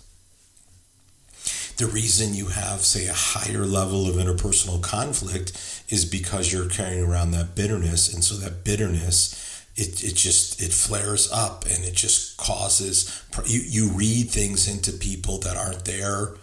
The 1.78 1.88
reason 1.88 2.34
you 2.34 2.48
have 2.48 2.82
say 2.82 3.08
a 3.08 3.14
higher 3.14 3.66
level 3.66 4.08
of 4.08 4.16
interpersonal 4.16 4.82
conflict 4.82 5.52
is 5.90 6.06
because 6.06 6.52
you're 6.52 6.70
carrying 6.70 7.04
around 7.04 7.32
that 7.32 7.56
bitterness. 7.56 8.14
And 8.14 8.24
so 8.24 8.36
that 8.36 8.64
bitterness 8.64 9.47
it, 9.78 10.04
it 10.04 10.16
just 10.16 10.60
it 10.60 10.74
flares 10.74 11.32
up 11.32 11.66
and 11.66 11.86
it 11.86 11.94
just 11.94 12.36
causes 12.38 13.24
you 13.46 13.62
you 13.62 13.90
read 13.92 14.30
things 14.30 14.68
into 14.68 14.92
people 14.92 15.38
that 15.40 15.56
aren't 15.56 15.86
there. 15.86 16.34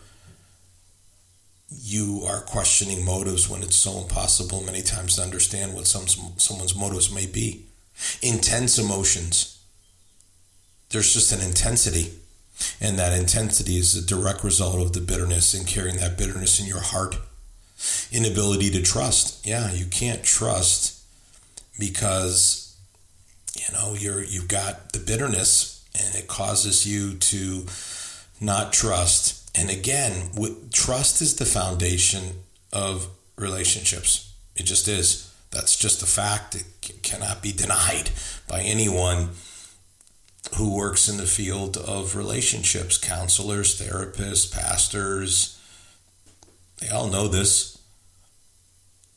You 1.69 2.23
are 2.29 2.43
questioning 2.43 3.05
motives 3.05 3.49
when 3.51 3.63
it's 3.63 3.75
so 3.75 3.99
impossible 3.99 4.63
many 4.63 4.83
times 4.83 5.17
to 5.17 5.23
understand 5.23 5.75
what 5.75 5.89
some 5.89 6.07
someone's 6.37 6.77
motives 6.77 7.13
may 7.13 7.27
be. 7.27 7.67
Intense 8.23 8.79
emotions. 8.79 9.61
There's 10.91 11.13
just 11.13 11.33
an 11.33 11.41
intensity. 11.41 12.13
And 12.81 12.97
that 13.01 13.19
intensity 13.19 13.79
is 13.79 13.97
a 13.97 14.07
direct 14.07 14.45
result 14.45 14.81
of 14.81 14.93
the 14.93 15.01
bitterness 15.01 15.55
and 15.55 15.67
carrying 15.67 15.97
that 15.97 16.17
bitterness 16.17 16.61
in 16.61 16.67
your 16.67 16.81
heart. 16.81 17.17
Inability 18.13 18.71
to 18.71 18.83
trust. 18.83 19.45
Yeah 19.45 19.73
you 19.73 19.87
can't 19.87 20.23
trust 20.23 21.03
because 21.81 22.64
you 23.67 23.75
know 23.75 23.95
you're 23.95 24.23
you've 24.23 24.49
got 24.49 24.93
the 24.93 24.99
bitterness 24.99 25.85
and 25.99 26.15
it 26.15 26.29
causes 26.29 26.87
you 26.87 27.15
to 27.15 27.67
not 28.41 28.73
trust. 28.73 29.41
And 29.57 29.71
again 29.71 30.31
trust 30.73 31.23
is 31.23 31.37
the 31.37 31.45
foundation 31.45 32.43
of 32.73 33.09
relationships. 33.37 34.33
It 34.57 34.65
just 34.65 34.89
is. 34.89 35.33
That's 35.51 35.77
just 35.77 36.03
a 36.03 36.07
fact. 36.07 36.57
It 36.57 37.03
cannot 37.03 37.43
be 37.43 37.53
denied 37.53 38.11
by 38.49 38.61
anyone 38.61 39.31
who 40.57 40.77
works 40.77 41.09
in 41.09 41.17
the 41.17 41.27
field 41.27 41.77
of 41.77 42.17
relationships. 42.17 42.99
Counselors 42.99 43.81
therapists 43.81 44.53
pastors 44.53 45.61
they 46.81 46.89
all 46.89 47.09
know 47.09 47.29
this. 47.29 47.79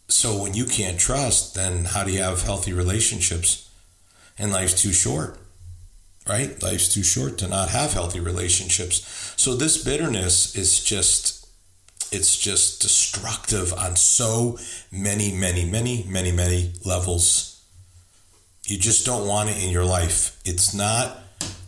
So 0.08 0.42
when 0.42 0.54
you 0.54 0.66
can't 0.66 1.00
trust 1.00 1.56
then 1.56 1.86
how 1.86 2.04
do 2.04 2.12
you 2.12 2.22
have 2.22 2.44
healthy 2.44 2.72
relationships 2.72 3.67
and 4.38 4.52
life's 4.52 4.82
too 4.82 4.94
short 4.94 5.40
right? 6.28 6.62
Life's 6.62 6.94
too 6.94 7.04
short 7.04 7.38
to 7.40 7.48
not 7.48 7.70
have 7.70 7.94
healthy 7.94 8.20
relationships. 8.20 9.34
So 9.38 9.56
this 9.56 9.84
bitterness 9.84 10.56
is 10.56 10.84
just 10.84 11.36
it's 12.10 12.38
just 12.38 12.82
destructive 12.82 13.74
on 13.74 13.96
so 13.96 14.58
many 14.92 15.34
many 15.34 15.70
many 15.70 16.04
many 16.08 16.32
many 16.32 16.74
levels. 16.86 17.64
You 18.66 18.78
just 18.78 19.06
don't 19.06 19.28
want 19.28 19.50
it 19.50 19.64
in 19.64 19.70
your 19.70 19.86
life. 19.86 20.40
It's 20.46 20.74
not 20.74 21.18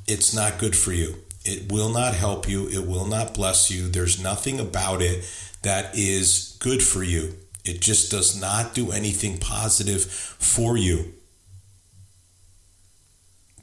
it's 0.07 0.33
not 0.33 0.57
good 0.57 0.75
for 0.75 0.91
you. 0.91 1.15
It 1.45 1.71
will 1.71 1.89
not 1.89 2.13
help 2.13 2.49
you. 2.49 2.67
It 2.67 2.85
will 2.85 3.05
not 3.05 3.33
bless 3.33 3.71
you. 3.71 3.87
There's 3.87 4.21
nothing 4.21 4.59
about 4.59 5.01
it 5.01 5.25
that 5.61 5.97
is 5.97 6.57
good 6.59 6.83
for 6.83 7.03
you. 7.03 7.35
It 7.65 7.81
just 7.81 8.11
does 8.11 8.39
not 8.39 8.73
do 8.73 8.91
anything 8.91 9.37
positive 9.37 10.03
for 10.05 10.77
you 10.77 11.13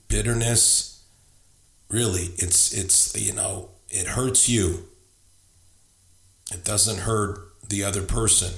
bitterness 0.08 0.96
really 1.88 2.28
it's 2.36 2.72
it's 2.72 3.16
you 3.20 3.32
know 3.32 3.70
it 3.88 4.08
hurts 4.08 4.48
you. 4.48 4.88
It 6.52 6.64
doesn't 6.64 6.98
hurt 6.98 7.38
the 7.68 7.84
other 7.84 8.02
person. 8.02 8.52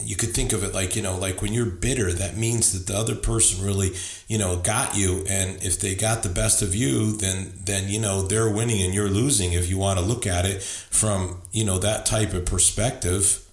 You 0.00 0.14
could 0.14 0.30
think 0.30 0.52
of 0.52 0.62
it 0.62 0.72
like 0.72 0.94
you 0.94 1.02
know 1.02 1.16
like 1.16 1.42
when 1.42 1.52
you're 1.52 1.66
bitter 1.66 2.12
that 2.12 2.36
means 2.36 2.72
that 2.72 2.90
the 2.90 2.98
other 2.98 3.14
person 3.14 3.64
really 3.64 3.92
you 4.28 4.38
know 4.38 4.56
got 4.56 4.96
you. 4.96 5.24
And 5.28 5.62
if 5.62 5.80
they 5.80 5.94
got 5.94 6.22
the 6.22 6.28
best 6.28 6.62
of 6.62 6.74
you 6.74 7.16
then 7.16 7.52
then 7.64 7.88
you 7.88 8.00
know 8.00 8.22
they're 8.22 8.50
winning 8.50 8.82
and 8.82 8.94
you're 8.94 9.10
losing 9.10 9.52
if 9.52 9.68
you 9.68 9.78
want 9.78 9.98
to 9.98 10.04
look 10.04 10.26
at 10.26 10.44
it 10.44 10.62
from 10.62 11.42
you 11.52 11.64
know 11.64 11.78
that 11.78 12.06
type 12.06 12.32
of 12.34 12.46
perspective. 12.46 13.44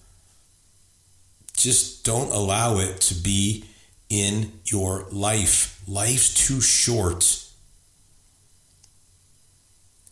Just 1.54 2.04
don't 2.04 2.30
allow 2.30 2.78
it 2.78 3.00
to 3.00 3.14
be 3.14 3.64
in 4.08 4.52
your 4.64 5.06
life. 5.10 5.82
Life's 5.86 6.46
too 6.46 6.60
short. 6.60 7.44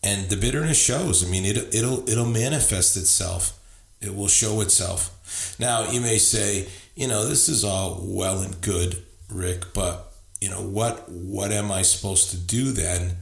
And 0.03 0.29
the 0.29 0.37
bitterness 0.37 0.81
shows. 0.81 1.25
I 1.25 1.31
mean, 1.31 1.45
it, 1.45 1.73
it'll 1.73 2.07
it'll 2.09 2.25
manifest 2.25 2.95
itself. 2.97 3.59
It 4.01 4.15
will 4.15 4.27
show 4.27 4.61
itself. 4.61 5.55
Now, 5.59 5.89
you 5.89 5.99
may 5.99 6.17
say, 6.17 6.67
you 6.95 7.07
know, 7.07 7.25
this 7.25 7.49
is 7.49 7.63
all 7.63 8.01
well 8.03 8.41
and 8.41 8.61
good, 8.61 9.03
Rick, 9.29 9.73
but 9.73 10.11
you 10.39 10.49
know 10.49 10.61
what 10.61 11.09
what 11.09 11.51
am 11.51 11.71
I 11.71 11.81
supposed 11.81 12.29
to 12.31 12.37
do 12.37 12.71
then 12.71 13.17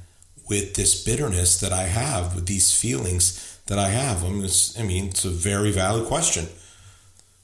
with 0.50 0.74
this 0.74 1.04
bitterness 1.04 1.60
that 1.62 1.72
I 1.72 1.84
have, 1.84 2.36
with 2.36 2.48
these 2.48 2.76
feelings 2.78 3.60
that 3.68 3.80
I 3.80 3.90
have? 3.90 4.26
I 4.26 4.30
mean, 4.30 4.44
it's, 4.44 4.78
I 4.78 4.84
mean, 4.84 5.06
it's 5.08 5.24
a 5.24 5.30
very 5.30 5.72
valid 5.72 6.08
question. 6.08 6.48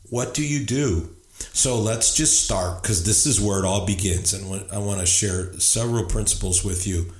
What 0.10 0.34
do 0.34 0.46
you 0.46 0.66
do 0.66 1.16
so 1.40 1.80
let's 1.80 2.16
just 2.16 2.44
start 2.44 2.82
because 2.82 3.04
this 3.04 3.26
is 3.26 3.42
where 3.42 3.60
it 3.60 3.66
all 3.66 3.86
begins. 3.86 4.34
And 4.34 4.66
I 4.72 4.78
want 4.78 5.00
to 5.00 5.06
share 5.06 5.54
several 5.60 6.06
principles 6.06 6.64
with 6.64 6.86
you 6.88 7.14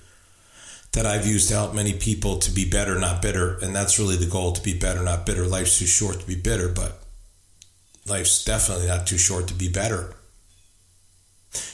that 0.94 1.06
I've 1.06 1.28
used 1.28 1.50
to 1.50 1.56
help 1.56 1.74
many 1.74 1.94
people 1.94 2.38
to 2.40 2.52
be 2.52 2.70
better, 2.70 2.98
not 3.00 3.22
bitter. 3.22 3.58
And 3.62 3.76
that's 3.76 4.00
really 4.00 4.16
the 4.16 4.30
goal 4.30 4.54
to 4.54 4.62
be 4.62 4.78
better, 4.78 5.04
not 5.04 5.26
bitter. 5.26 5.46
Life's 5.46 5.80
too 5.80 5.86
short 5.86 6.20
to 6.22 6.28
be 6.28 6.36
bitter, 6.36 6.70
but 6.70 7.00
life's 8.08 8.44
definitely 8.44 8.88
not 8.88 9.08
too 9.08 9.18
short 9.18 9.48
to 9.48 9.54
be 9.54 9.70
better. 9.70 10.16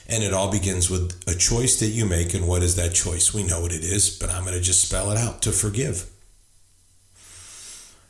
And 0.07 0.23
it 0.23 0.33
all 0.33 0.51
begins 0.51 0.89
with 0.89 1.21
a 1.27 1.35
choice 1.35 1.79
that 1.79 1.87
you 1.87 2.05
make. 2.05 2.33
And 2.33 2.47
what 2.47 2.63
is 2.63 2.75
that 2.75 2.93
choice? 2.93 3.33
We 3.33 3.43
know 3.43 3.61
what 3.61 3.73
it 3.73 3.83
is, 3.83 4.17
but 4.17 4.29
I'm 4.29 4.43
going 4.43 4.55
to 4.55 4.61
just 4.61 4.87
spell 4.87 5.11
it 5.11 5.17
out 5.17 5.41
to 5.43 5.51
forgive. 5.51 6.09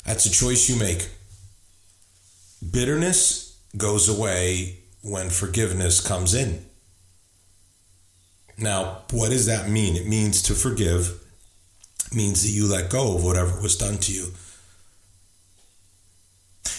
That's 0.05 0.25
a 0.25 0.31
choice 0.31 0.69
you 0.69 0.77
make. 0.77 1.09
Bitterness 2.71 3.44
goes 3.77 4.07
away 4.09 4.79
when 5.01 5.29
forgiveness 5.29 6.05
comes 6.05 6.33
in. 6.33 6.65
Now, 8.57 9.03
what 9.11 9.29
does 9.31 9.45
that 9.47 9.69
mean? 9.69 9.95
It 9.95 10.07
means 10.07 10.41
to 10.43 10.53
forgive 10.53 11.21
means 12.13 12.43
that 12.43 12.51
you 12.51 12.67
let 12.67 12.89
go 12.89 13.15
of 13.15 13.23
whatever 13.23 13.61
was 13.61 13.77
done 13.77 13.97
to 13.97 14.13
you. 14.13 14.27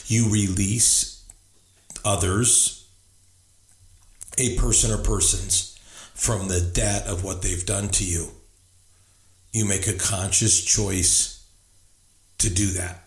You 0.06 0.30
release 0.30 1.24
others, 2.04 2.88
a 4.38 4.56
person 4.56 4.92
or 4.92 5.02
persons, 5.02 5.78
from 6.14 6.48
the 6.48 6.60
debt 6.60 7.06
of 7.06 7.24
what 7.24 7.42
they've 7.42 7.66
done 7.66 7.88
to 7.88 8.04
you. 8.04 8.28
You 9.52 9.64
make 9.64 9.86
a 9.86 9.94
conscious 9.94 10.64
choice 10.64 11.46
to 12.38 12.48
do 12.48 12.66
that. 12.68 13.06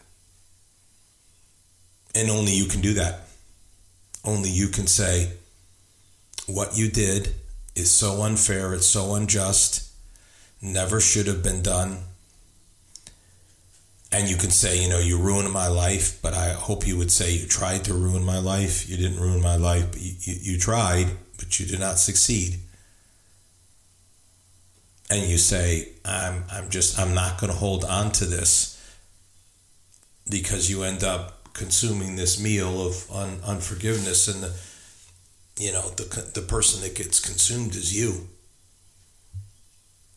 And 2.13 2.29
only 2.29 2.53
you 2.53 2.65
can 2.65 2.81
do 2.81 2.93
that. 2.95 3.28
Only 4.23 4.49
you 4.49 4.67
can 4.67 4.87
say, 4.87 5.33
what 6.47 6.77
you 6.77 6.89
did 6.89 7.35
is 7.75 7.89
so 7.91 8.23
unfair, 8.23 8.73
it's 8.73 8.87
so 8.87 9.13
unjust, 9.13 9.91
never 10.61 10.99
should 10.99 11.27
have 11.27 11.43
been 11.43 11.61
done. 11.61 11.99
And 14.11 14.27
you 14.27 14.37
can 14.37 14.49
say, 14.49 14.81
you 14.81 14.89
know, 14.89 14.97
you 14.97 15.19
ruined 15.19 15.51
my 15.53 15.67
life, 15.67 16.19
but 16.21 16.33
I 16.33 16.49
hope 16.49 16.87
you 16.87 16.97
would 16.97 17.11
say 17.11 17.31
you 17.31 17.45
tried 17.45 17.83
to 17.85 17.93
ruin 17.93 18.23
my 18.23 18.39
life. 18.39 18.89
You 18.89 18.97
didn't 18.97 19.19
ruin 19.19 19.41
my 19.41 19.55
life, 19.55 19.91
but 19.91 20.01
you, 20.01 20.13
you, 20.21 20.53
you 20.53 20.57
tried, 20.57 21.11
but 21.37 21.59
you 21.59 21.67
did 21.67 21.79
not 21.79 21.99
succeed. 21.99 22.57
And 25.11 25.29
you 25.29 25.37
say, 25.37 25.89
I'm, 26.05 26.43
I'm 26.51 26.69
just, 26.69 26.99
I'm 26.99 27.13
not 27.13 27.39
going 27.39 27.51
to 27.51 27.57
hold 27.57 27.85
on 27.85 28.11
to 28.13 28.25
this 28.25 28.75
because 30.27 30.69
you 30.71 30.83
end 30.83 31.03
up 31.03 31.38
consuming 31.59 32.15
this 32.15 32.41
meal 32.41 32.81
of 32.81 33.05
un, 33.11 33.39
unforgiveness 33.45 34.27
and 34.27 34.41
the 34.41 34.53
you 35.59 35.71
know 35.71 35.89
the 35.89 36.31
the 36.33 36.41
person 36.41 36.81
that 36.81 36.95
gets 36.95 37.19
consumed 37.19 37.75
is 37.75 37.95
you 37.95 38.27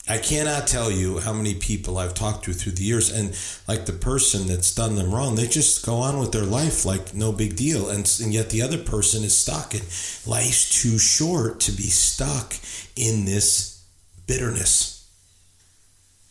I 0.08 0.18
cannot 0.18 0.66
tell 0.66 0.90
you 0.90 1.20
how 1.20 1.32
many 1.32 1.54
people 1.54 1.96
I've 1.96 2.14
talked 2.14 2.44
to 2.46 2.52
through 2.52 2.72
the 2.72 2.82
years, 2.82 3.08
and 3.08 3.36
like 3.68 3.86
the 3.86 3.92
person 3.92 4.48
that's 4.48 4.74
done 4.74 4.96
them 4.96 5.14
wrong, 5.14 5.36
they 5.36 5.46
just 5.46 5.86
go 5.86 5.96
on 5.96 6.18
with 6.18 6.32
their 6.32 6.44
life 6.44 6.84
like 6.84 7.14
no 7.14 7.30
big 7.30 7.54
deal, 7.54 7.88
and, 7.88 8.12
and 8.20 8.34
yet 8.34 8.50
the 8.50 8.62
other 8.62 8.78
person 8.78 9.22
is 9.22 9.38
stuck. 9.38 9.74
And 9.74 9.84
life's 10.26 10.82
too 10.82 10.98
short 10.98 11.60
to 11.60 11.72
be 11.72 11.84
stuck 11.84 12.54
in 12.96 13.26
this 13.26 13.84
bitterness, 14.26 15.08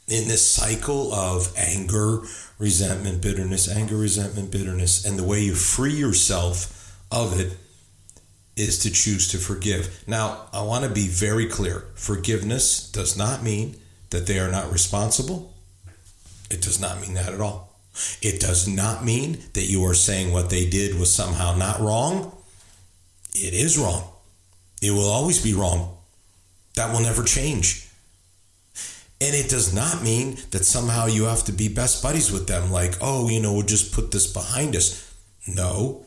in 0.09 0.27
this 0.27 0.45
cycle 0.45 1.13
of 1.13 1.53
anger, 1.55 2.23
resentment, 2.61 3.23
bitterness, 3.23 3.67
anger, 3.67 3.97
resentment, 3.97 4.51
bitterness, 4.51 5.03
and 5.03 5.17
the 5.17 5.23
way 5.23 5.41
you 5.41 5.55
free 5.55 5.95
yourself 5.95 6.95
of 7.11 7.37
it 7.37 7.57
is 8.55 8.77
to 8.77 8.91
choose 8.91 9.27
to 9.29 9.39
forgive. 9.39 10.03
Now, 10.07 10.45
I 10.53 10.61
want 10.61 10.83
to 10.85 10.89
be 10.89 11.07
very 11.07 11.47
clear 11.47 11.85
forgiveness 11.95 12.89
does 12.91 13.17
not 13.17 13.41
mean 13.41 13.77
that 14.11 14.27
they 14.27 14.37
are 14.37 14.51
not 14.51 14.71
responsible. 14.71 15.55
It 16.51 16.61
does 16.61 16.79
not 16.79 17.01
mean 17.01 17.15
that 17.15 17.33
at 17.33 17.41
all. 17.41 17.73
It 18.21 18.39
does 18.39 18.67
not 18.67 19.03
mean 19.03 19.39
that 19.53 19.65
you 19.65 19.83
are 19.85 19.95
saying 19.95 20.31
what 20.31 20.51
they 20.51 20.69
did 20.69 20.99
was 20.99 21.11
somehow 21.11 21.55
not 21.55 21.79
wrong. 21.79 22.31
It 23.33 23.55
is 23.55 23.79
wrong. 23.79 24.07
It 24.83 24.91
will 24.91 25.09
always 25.09 25.41
be 25.41 25.55
wrong. 25.55 25.97
That 26.75 26.93
will 26.93 27.01
never 27.01 27.23
change. 27.23 27.87
And 29.21 29.35
it 29.35 29.49
does 29.49 29.73
not 29.73 30.03
mean 30.03 30.37
that 30.49 30.65
somehow 30.65 31.05
you 31.05 31.25
have 31.25 31.43
to 31.45 31.51
be 31.51 31.69
best 31.69 32.01
buddies 32.01 32.31
with 32.31 32.47
them, 32.47 32.71
like, 32.71 32.95
oh, 33.01 33.29
you 33.29 33.39
know, 33.39 33.53
we'll 33.53 33.61
just 33.61 33.93
put 33.93 34.11
this 34.11 34.25
behind 34.25 34.75
us. 34.75 35.07
No, 35.47 36.05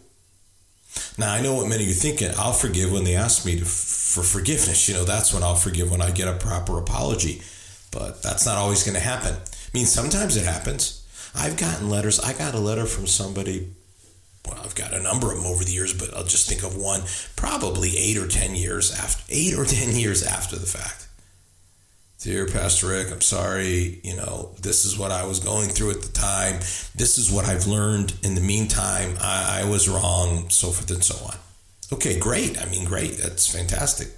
now, 1.19 1.33
I 1.33 1.41
know 1.41 1.55
what 1.55 1.69
many 1.69 1.85
of 1.85 1.89
you 1.89 1.95
thinking. 1.95 2.31
I'll 2.37 2.53
forgive 2.53 2.93
when 2.93 3.05
they 3.05 3.15
ask 3.15 3.45
me 3.45 3.59
to, 3.59 3.65
for 3.65 4.23
forgiveness. 4.23 4.89
You 4.89 4.95
know, 4.95 5.05
that's 5.05 5.33
when 5.33 5.43
I'll 5.43 5.55
forgive 5.55 5.91
when 5.91 6.03
I 6.03 6.11
get 6.11 6.29
a 6.29 6.35
proper 6.35 6.79
apology. 6.79 7.43
But 7.91 8.23
that's 8.23 8.47
not 8.47 8.59
always 8.59 8.83
going 8.83 8.95
to 8.95 9.01
happen. 9.01 9.35
I 9.35 9.69
mean, 9.73 9.87
sometimes 9.87 10.37
it 10.37 10.45
happens. 10.45 11.07
I've 11.35 11.57
gotten 11.57 11.89
letters. 11.89 12.21
I 12.21 12.33
got 12.33 12.55
a 12.55 12.59
letter 12.59 12.87
from 12.87 13.07
somebody. 13.07 13.71
Well, 14.47 14.61
I've 14.63 14.75
got 14.75 14.93
a 14.93 15.01
number 15.01 15.33
of 15.33 15.39
them 15.39 15.47
over 15.47 15.65
the 15.65 15.73
years, 15.73 15.95
but 15.95 16.15
I'll 16.15 16.25
just 16.25 16.49
think 16.49 16.63
of 16.63 16.77
one 16.77 17.03
probably 17.35 17.97
eight 17.97 18.19
or 18.19 18.29
10 18.29 18.55
years 18.55 18.93
after, 18.93 19.23
eight 19.31 19.55
or 19.57 19.65
10 19.65 19.97
years 19.97 20.23
after 20.23 20.57
the 20.57 20.67
fact. 20.67 21.04
Dear 22.25 22.47
Pastor 22.47 22.87
Rick, 22.87 23.13
I'm 23.13 23.21
sorry. 23.21 24.01
You 24.03 24.17
know, 24.17 24.55
this 24.63 24.87
is 24.87 24.99
what 24.99 25.13
I 25.13 25.27
was 25.27 25.41
going 25.41 25.69
through 25.69 25.91
at 25.91 26.01
the 26.01 26.11
time. 26.11 26.55
This 26.97 27.19
is 27.19 27.31
what 27.31 27.45
I've 27.45 27.67
learned 27.67 28.15
in 28.23 28.35
the 28.35 28.41
meantime. 28.41 29.19
I, 29.21 29.61
I 29.61 29.69
was 29.69 29.91
wrong, 29.91 30.49
so 30.49 30.69
forth 30.69 30.91
and 30.91 31.05
so 31.05 31.23
on. 31.23 31.37
Okay, 31.93 32.19
great. 32.19 32.59
I 32.59 32.65
mean, 32.71 32.87
great. 32.87 33.19
That's 33.19 33.47
fantastic. 33.47 34.09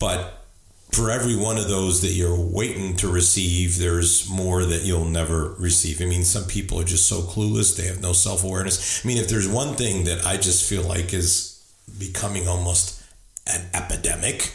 But 0.00 0.42
for 0.90 1.12
every 1.12 1.36
one 1.36 1.58
of 1.58 1.68
those 1.68 2.02
that 2.02 2.10
you're 2.10 2.34
waiting 2.36 2.96
to 2.96 3.06
receive, 3.06 3.78
there's 3.78 4.28
more 4.28 4.64
that 4.64 4.82
you'll 4.82 5.04
never 5.04 5.54
receive. 5.60 6.02
I 6.02 6.06
mean, 6.06 6.24
some 6.24 6.46
people 6.46 6.80
are 6.80 6.84
just 6.84 7.08
so 7.08 7.20
clueless, 7.20 7.76
they 7.76 7.86
have 7.86 8.02
no 8.02 8.12
self 8.12 8.42
awareness. 8.42 9.04
I 9.04 9.06
mean, 9.06 9.18
if 9.18 9.28
there's 9.28 9.46
one 9.46 9.76
thing 9.76 10.06
that 10.06 10.26
I 10.26 10.38
just 10.38 10.68
feel 10.68 10.82
like 10.82 11.14
is 11.14 11.64
becoming 12.00 12.48
almost 12.48 13.00
an 13.46 13.70
epidemic, 13.74 14.52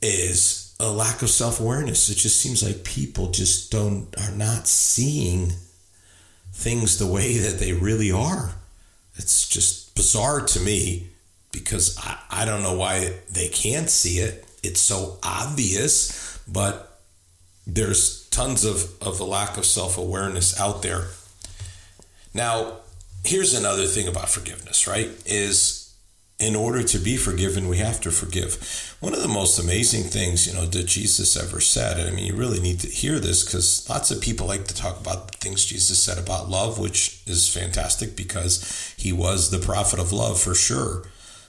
is 0.00 0.57
a 0.80 0.90
lack 0.90 1.22
of 1.22 1.30
self 1.30 1.60
awareness. 1.60 2.08
It 2.08 2.16
just 2.16 2.36
seems 2.36 2.62
like 2.62 2.84
people 2.84 3.30
just 3.30 3.70
don't 3.70 4.08
are 4.20 4.32
not 4.32 4.66
seeing 4.66 5.52
things 6.52 6.98
the 6.98 7.06
way 7.06 7.38
that 7.38 7.58
they 7.58 7.72
really 7.72 8.10
are. 8.10 8.54
It's 9.16 9.48
just 9.48 9.94
bizarre 9.94 10.40
to 10.40 10.60
me 10.60 11.08
because 11.52 11.98
I, 11.98 12.18
I 12.30 12.44
don't 12.44 12.62
know 12.62 12.76
why 12.76 13.14
they 13.30 13.48
can't 13.48 13.90
see 13.90 14.18
it. 14.18 14.44
It's 14.62 14.80
so 14.80 15.18
obvious, 15.22 16.38
but 16.46 17.00
there's 17.66 18.28
tons 18.30 18.64
of, 18.64 18.90
of 19.02 19.20
a 19.20 19.24
lack 19.24 19.56
of 19.56 19.66
self 19.66 19.98
awareness 19.98 20.58
out 20.58 20.82
there. 20.82 21.08
Now, 22.34 22.78
here's 23.24 23.54
another 23.54 23.86
thing 23.86 24.08
about 24.08 24.28
forgiveness, 24.28 24.86
right? 24.86 25.10
Is 25.26 25.77
in 26.38 26.54
order 26.54 26.84
to 26.84 26.98
be 26.98 27.16
forgiven, 27.16 27.68
we 27.68 27.78
have 27.78 28.00
to 28.00 28.12
forgive. 28.12 28.96
One 29.00 29.12
of 29.12 29.22
the 29.22 29.28
most 29.28 29.58
amazing 29.58 30.04
things, 30.04 30.46
you 30.46 30.54
know, 30.54 30.66
that 30.66 30.86
Jesus 30.86 31.36
ever 31.36 31.60
said, 31.60 32.06
I 32.06 32.10
mean, 32.14 32.26
you 32.26 32.36
really 32.36 32.60
need 32.60 32.78
to 32.80 32.86
hear 32.86 33.18
this 33.18 33.44
because 33.44 33.88
lots 33.90 34.12
of 34.12 34.20
people 34.20 34.46
like 34.46 34.64
to 34.66 34.74
talk 34.74 35.00
about 35.00 35.34
things 35.34 35.64
Jesus 35.64 36.00
said 36.00 36.16
about 36.16 36.48
love, 36.48 36.78
which 36.78 37.22
is 37.26 37.52
fantastic 37.52 38.14
because 38.14 38.94
he 38.96 39.12
was 39.12 39.50
the 39.50 39.58
prophet 39.58 39.98
of 39.98 40.12
love 40.12 40.40
for 40.40 40.54
sure. 40.54 41.02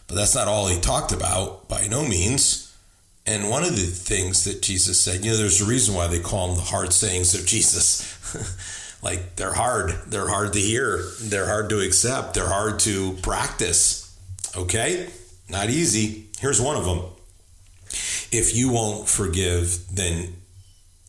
But 0.08 0.16
that's 0.16 0.34
not 0.34 0.48
all 0.48 0.68
he 0.68 0.80
talked 0.80 1.12
about 1.12 1.70
by 1.70 1.86
no 1.88 2.04
means. 2.04 2.76
And 3.28 3.52
one 3.52 3.64
of 3.64 3.76
the 3.76 3.86
things 3.86 4.44
that 4.46 4.64
Jesus 4.64 5.00
said, 5.00 5.24
you 5.24 5.30
know, 5.30 5.38
there's 5.38 5.62
a 5.62 5.66
reason 5.66 5.94
why 5.94 6.08
they 6.08 6.20
call 6.20 6.48
them 6.48 6.58
the 6.58 6.64
hard 6.64 6.94
sayings 6.94 7.36
of 7.36 7.46
Jesus. 7.46 8.98
like 9.04 9.36
they're 9.36 9.54
hard, 9.54 9.92
they're 10.08 10.30
hard 10.30 10.54
to 10.54 10.60
hear, 10.60 11.04
they're 11.22 11.46
hard 11.46 11.70
to 11.70 11.80
accept, 11.80 12.34
they're 12.34 12.50
hard 12.50 12.80
to 12.80 13.14
practice 13.22 13.99
Okay? 14.58 15.10
Not 15.50 15.70
easy. 15.70 16.28
Here's 16.40 16.62
one 16.62 16.76
of 16.76 16.86
them. 16.86 17.04
If 18.32 18.56
you 18.56 18.72
won't 18.72 19.10
forgive, 19.10 19.88
then 19.94 20.36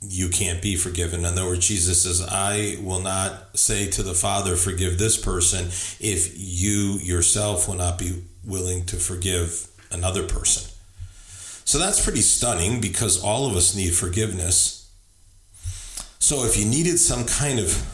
you 0.02 0.30
can't 0.30 0.62
be 0.62 0.76
forgiven. 0.76 1.20
In 1.20 1.26
other 1.26 1.44
words, 1.44 1.66
Jesus 1.66 2.02
says, 2.02 2.26
I 2.26 2.76
will 2.82 3.00
not 3.00 3.58
say 3.58 3.90
to 3.90 4.02
the 4.02 4.14
Father, 4.14 4.56
forgive 4.56 4.98
this 4.98 5.22
person 5.22 5.66
if 6.00 6.32
you 6.36 6.98
yourself 7.02 7.68
will 7.68 7.76
not 7.76 7.98
be 7.98 8.22
willing 8.42 8.86
to 8.86 8.96
forgive 8.96 9.68
another 9.90 10.22
person. 10.22 10.70
So 11.64 11.78
that's 11.78 12.02
pretty 12.02 12.22
stunning 12.22 12.80
because 12.80 13.22
all 13.22 13.46
of 13.46 13.54
us 13.54 13.76
need 13.76 13.94
forgiveness. 13.94 14.90
So 16.18 16.44
if 16.44 16.56
you 16.56 16.64
needed 16.64 16.98
some 16.98 17.26
kind 17.26 17.58
of 17.58 17.86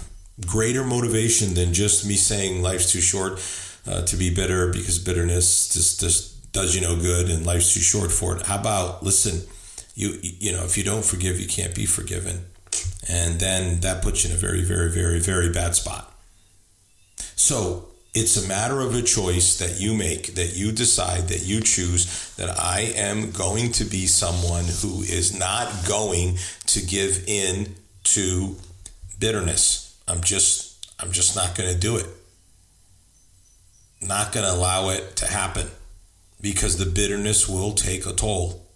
greater 0.47 0.85
motivation 0.85 1.55
than 1.55 1.75
just 1.75 2.07
me 2.07 2.15
saying 2.15 2.63
life's 2.63 2.93
too 2.93 3.01
short, 3.01 3.41
uh, 3.87 4.03
to 4.03 4.17
be 4.17 4.35
bitter 4.35 4.69
because 4.73 4.99
bitterness 4.99 5.69
just, 5.73 6.01
just 6.01 6.53
does 6.53 6.75
you 6.75 6.81
no 6.81 6.97
good 6.97 7.31
and 7.31 7.47
life's 7.47 7.75
too 7.75 7.81
short 7.81 8.11
for 8.11 8.37
it. 8.37 8.47
How 8.47 8.59
about 8.59 9.03
listen, 9.03 9.47
you 9.95 10.19
you 10.23 10.53
know 10.53 10.65
if 10.65 10.77
you 10.77 10.85
don't 10.85 11.05
forgive, 11.05 11.39
you 11.39 11.47
can't 11.47 11.75
be 11.75 11.87
forgiven, 11.87 12.47
and 13.09 13.39
then 13.39 13.81
that 13.81 14.03
puts 14.03 14.25
you 14.25 14.31
in 14.31 14.37
a 14.37 14.39
very 14.39 14.63
very 14.63 14.91
very 14.91 15.21
very 15.21 15.51
bad 15.53 15.75
spot. 15.75 16.13
So 17.37 17.89
it's 18.15 18.43
a 18.43 18.49
matter 18.49 18.81
of 18.81 18.95
a 18.95 19.03
choice 19.03 19.59
that 19.59 19.79
you 19.79 19.95
make, 19.95 20.35
that 20.37 20.57
you 20.57 20.73
decide, 20.73 21.29
that 21.29 21.45
you 21.45 21.61
choose 21.61 22.35
that 22.37 22.49
I 22.59 22.93
am 22.97 23.31
going 23.31 23.73
to 23.73 23.85
be 23.85 24.07
someone 24.07 24.65
who 24.65 25.03
is 25.03 25.39
not 25.39 25.71
going 25.87 26.39
to 26.69 26.81
give 26.87 27.25
in 27.29 27.75
to 28.05 28.57
bitterness. 29.21 30.01
I'm 30.09 30.23
just 30.23 30.87
I'm 30.99 31.13
just 31.13 31.37
not 31.37 31.55
going 31.55 31.73
to 31.73 31.79
do 31.79 31.99
it 31.99 32.07
not 34.07 34.33
going 34.33 34.47
to 34.47 34.53
allow 34.53 34.91
it 34.91 35.17
to 35.17 35.27
happen 35.27 35.69
because 36.41 36.77
the 36.77 36.87
bitterness 36.87 37.49
will 37.49 37.73
take 37.73 38.07
a 38.07 38.13
toll. 38.13 38.67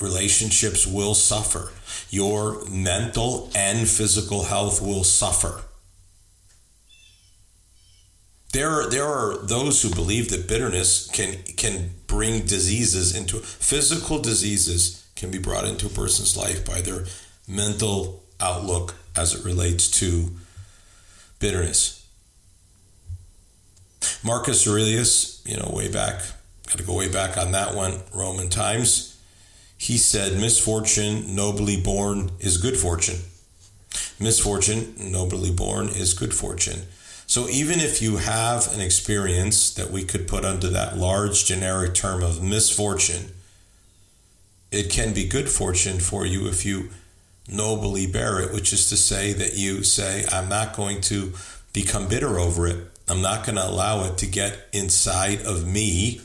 Relationships 0.00 0.86
will 0.86 1.14
suffer. 1.14 1.70
Your 2.10 2.64
mental 2.68 3.50
and 3.54 3.88
physical 3.88 4.44
health 4.44 4.82
will 4.82 5.04
suffer. 5.04 5.62
There 8.52 8.70
are, 8.70 8.88
there 8.88 9.06
are 9.06 9.36
those 9.38 9.82
who 9.82 9.90
believe 9.90 10.30
that 10.30 10.46
bitterness 10.46 11.08
can, 11.10 11.42
can 11.56 11.90
bring 12.06 12.46
diseases 12.46 13.14
into 13.14 13.38
physical 13.38 14.20
diseases 14.20 15.04
can 15.16 15.30
be 15.30 15.38
brought 15.38 15.64
into 15.64 15.86
a 15.86 15.90
person's 15.90 16.36
life 16.36 16.64
by 16.64 16.80
their 16.80 17.04
mental 17.48 18.22
outlook 18.40 18.94
as 19.16 19.34
it 19.34 19.44
relates 19.44 19.88
to 19.88 20.30
bitterness. 21.38 22.03
Marcus 24.24 24.66
Aurelius, 24.66 25.42
you 25.46 25.56
know, 25.56 25.70
way 25.72 25.90
back, 25.90 26.22
got 26.66 26.78
to 26.78 26.82
go 26.82 26.94
way 26.94 27.08
back 27.08 27.36
on 27.36 27.52
that 27.52 27.74
one, 27.74 28.00
Roman 28.14 28.48
times. 28.48 29.18
He 29.76 29.98
said, 29.98 30.38
Misfortune 30.40 31.34
nobly 31.34 31.80
borne 31.80 32.30
is 32.40 32.56
good 32.56 32.76
fortune. 32.76 33.20
Misfortune 34.18 34.94
nobly 34.98 35.50
borne 35.50 35.88
is 35.88 36.14
good 36.14 36.32
fortune. 36.32 36.82
So 37.26 37.48
even 37.48 37.80
if 37.80 38.02
you 38.02 38.18
have 38.18 38.72
an 38.74 38.80
experience 38.80 39.72
that 39.74 39.90
we 39.90 40.04
could 40.04 40.28
put 40.28 40.44
under 40.44 40.68
that 40.68 40.96
large 40.96 41.44
generic 41.44 41.94
term 41.94 42.22
of 42.22 42.42
misfortune, 42.42 43.32
it 44.70 44.90
can 44.90 45.14
be 45.14 45.26
good 45.26 45.48
fortune 45.48 45.98
for 46.00 46.26
you 46.26 46.46
if 46.48 46.64
you 46.64 46.90
nobly 47.48 48.06
bear 48.06 48.40
it, 48.40 48.52
which 48.52 48.72
is 48.72 48.88
to 48.88 48.96
say 48.96 49.32
that 49.32 49.56
you 49.56 49.82
say, 49.82 50.24
I'm 50.30 50.48
not 50.48 50.74
going 50.74 51.00
to 51.02 51.32
become 51.72 52.08
bitter 52.08 52.38
over 52.38 52.66
it. 52.66 52.78
I'm 53.08 53.20
not 53.20 53.44
going 53.44 53.56
to 53.56 53.66
allow 53.66 54.04
it 54.04 54.18
to 54.18 54.26
get 54.26 54.68
inside 54.72 55.42
of 55.42 55.66
me 55.66 56.20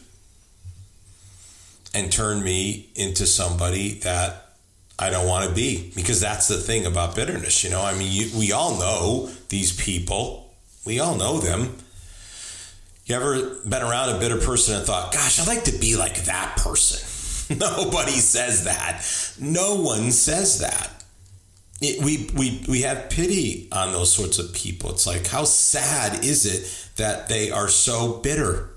and 1.93 2.11
turn 2.11 2.43
me 2.43 2.89
into 2.95 3.25
somebody 3.25 3.95
that 3.99 4.53
I 4.97 5.09
don't 5.09 5.27
want 5.27 5.49
to 5.49 5.55
be. 5.55 5.91
Because 5.95 6.21
that's 6.21 6.47
the 6.47 6.57
thing 6.57 6.85
about 6.85 7.15
bitterness. 7.15 7.63
You 7.63 7.69
know, 7.69 7.81
I 7.81 7.97
mean, 7.97 8.11
you, 8.11 8.37
we 8.37 8.51
all 8.51 8.77
know 8.79 9.29
these 9.49 9.75
people, 9.75 10.53
we 10.85 10.99
all 10.99 11.15
know 11.15 11.39
them. 11.39 11.75
You 13.05 13.15
ever 13.15 13.55
been 13.65 13.81
around 13.81 14.15
a 14.15 14.19
bitter 14.19 14.37
person 14.37 14.75
and 14.75 14.85
thought, 14.85 15.11
gosh, 15.11 15.39
I'd 15.39 15.47
like 15.47 15.63
to 15.63 15.77
be 15.79 15.95
like 15.95 16.25
that 16.25 16.57
person? 16.57 17.57
Nobody 17.59 18.11
says 18.11 18.65
that. 18.65 19.03
No 19.39 19.75
one 19.81 20.11
says 20.11 20.59
that. 20.59 20.98
It, 21.81 22.03
we, 22.03 22.29
we, 22.37 22.61
we 22.67 22.81
have 22.81 23.09
pity 23.09 23.69
on 23.71 23.93
those 23.93 24.11
sorts 24.11 24.37
of 24.37 24.53
people. 24.53 24.89
It's 24.91 25.07
like, 25.07 25.27
how 25.27 25.45
sad 25.45 26.25
is 26.25 26.45
it 26.45 26.97
that 26.97 27.29
they 27.29 27.51
are 27.51 27.69
so 27.69 28.17
bitter? 28.17 28.69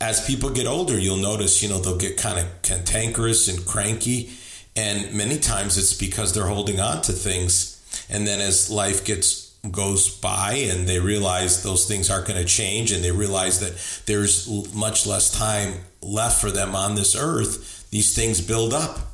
As 0.00 0.26
people 0.26 0.50
get 0.50 0.66
older, 0.66 0.98
you'll 0.98 1.18
notice, 1.18 1.62
you 1.62 1.68
know, 1.68 1.78
they'll 1.78 1.98
get 1.98 2.16
kind 2.16 2.38
of 2.38 2.62
cantankerous 2.62 3.48
and 3.48 3.64
cranky. 3.64 4.30
And 4.74 5.14
many 5.14 5.38
times 5.38 5.76
it's 5.78 5.94
because 5.94 6.32
they're 6.32 6.46
holding 6.46 6.80
on 6.80 7.02
to 7.02 7.12
things. 7.12 7.76
And 8.08 8.26
then 8.26 8.40
as 8.40 8.70
life 8.70 9.04
gets 9.04 9.50
goes 9.70 10.08
by 10.08 10.52
and 10.52 10.88
they 10.88 10.98
realize 10.98 11.62
those 11.62 11.86
things 11.86 12.10
aren't 12.10 12.26
going 12.26 12.40
to 12.40 12.48
change 12.48 12.92
and 12.92 13.04
they 13.04 13.10
realize 13.10 13.60
that 13.60 14.06
there's 14.06 14.48
much 14.74 15.06
less 15.06 15.30
time 15.30 15.74
left 16.00 16.40
for 16.40 16.50
them 16.50 16.74
on 16.74 16.94
this 16.94 17.14
earth, 17.14 17.88
these 17.90 18.14
things 18.14 18.40
build 18.40 18.72
up. 18.72 19.09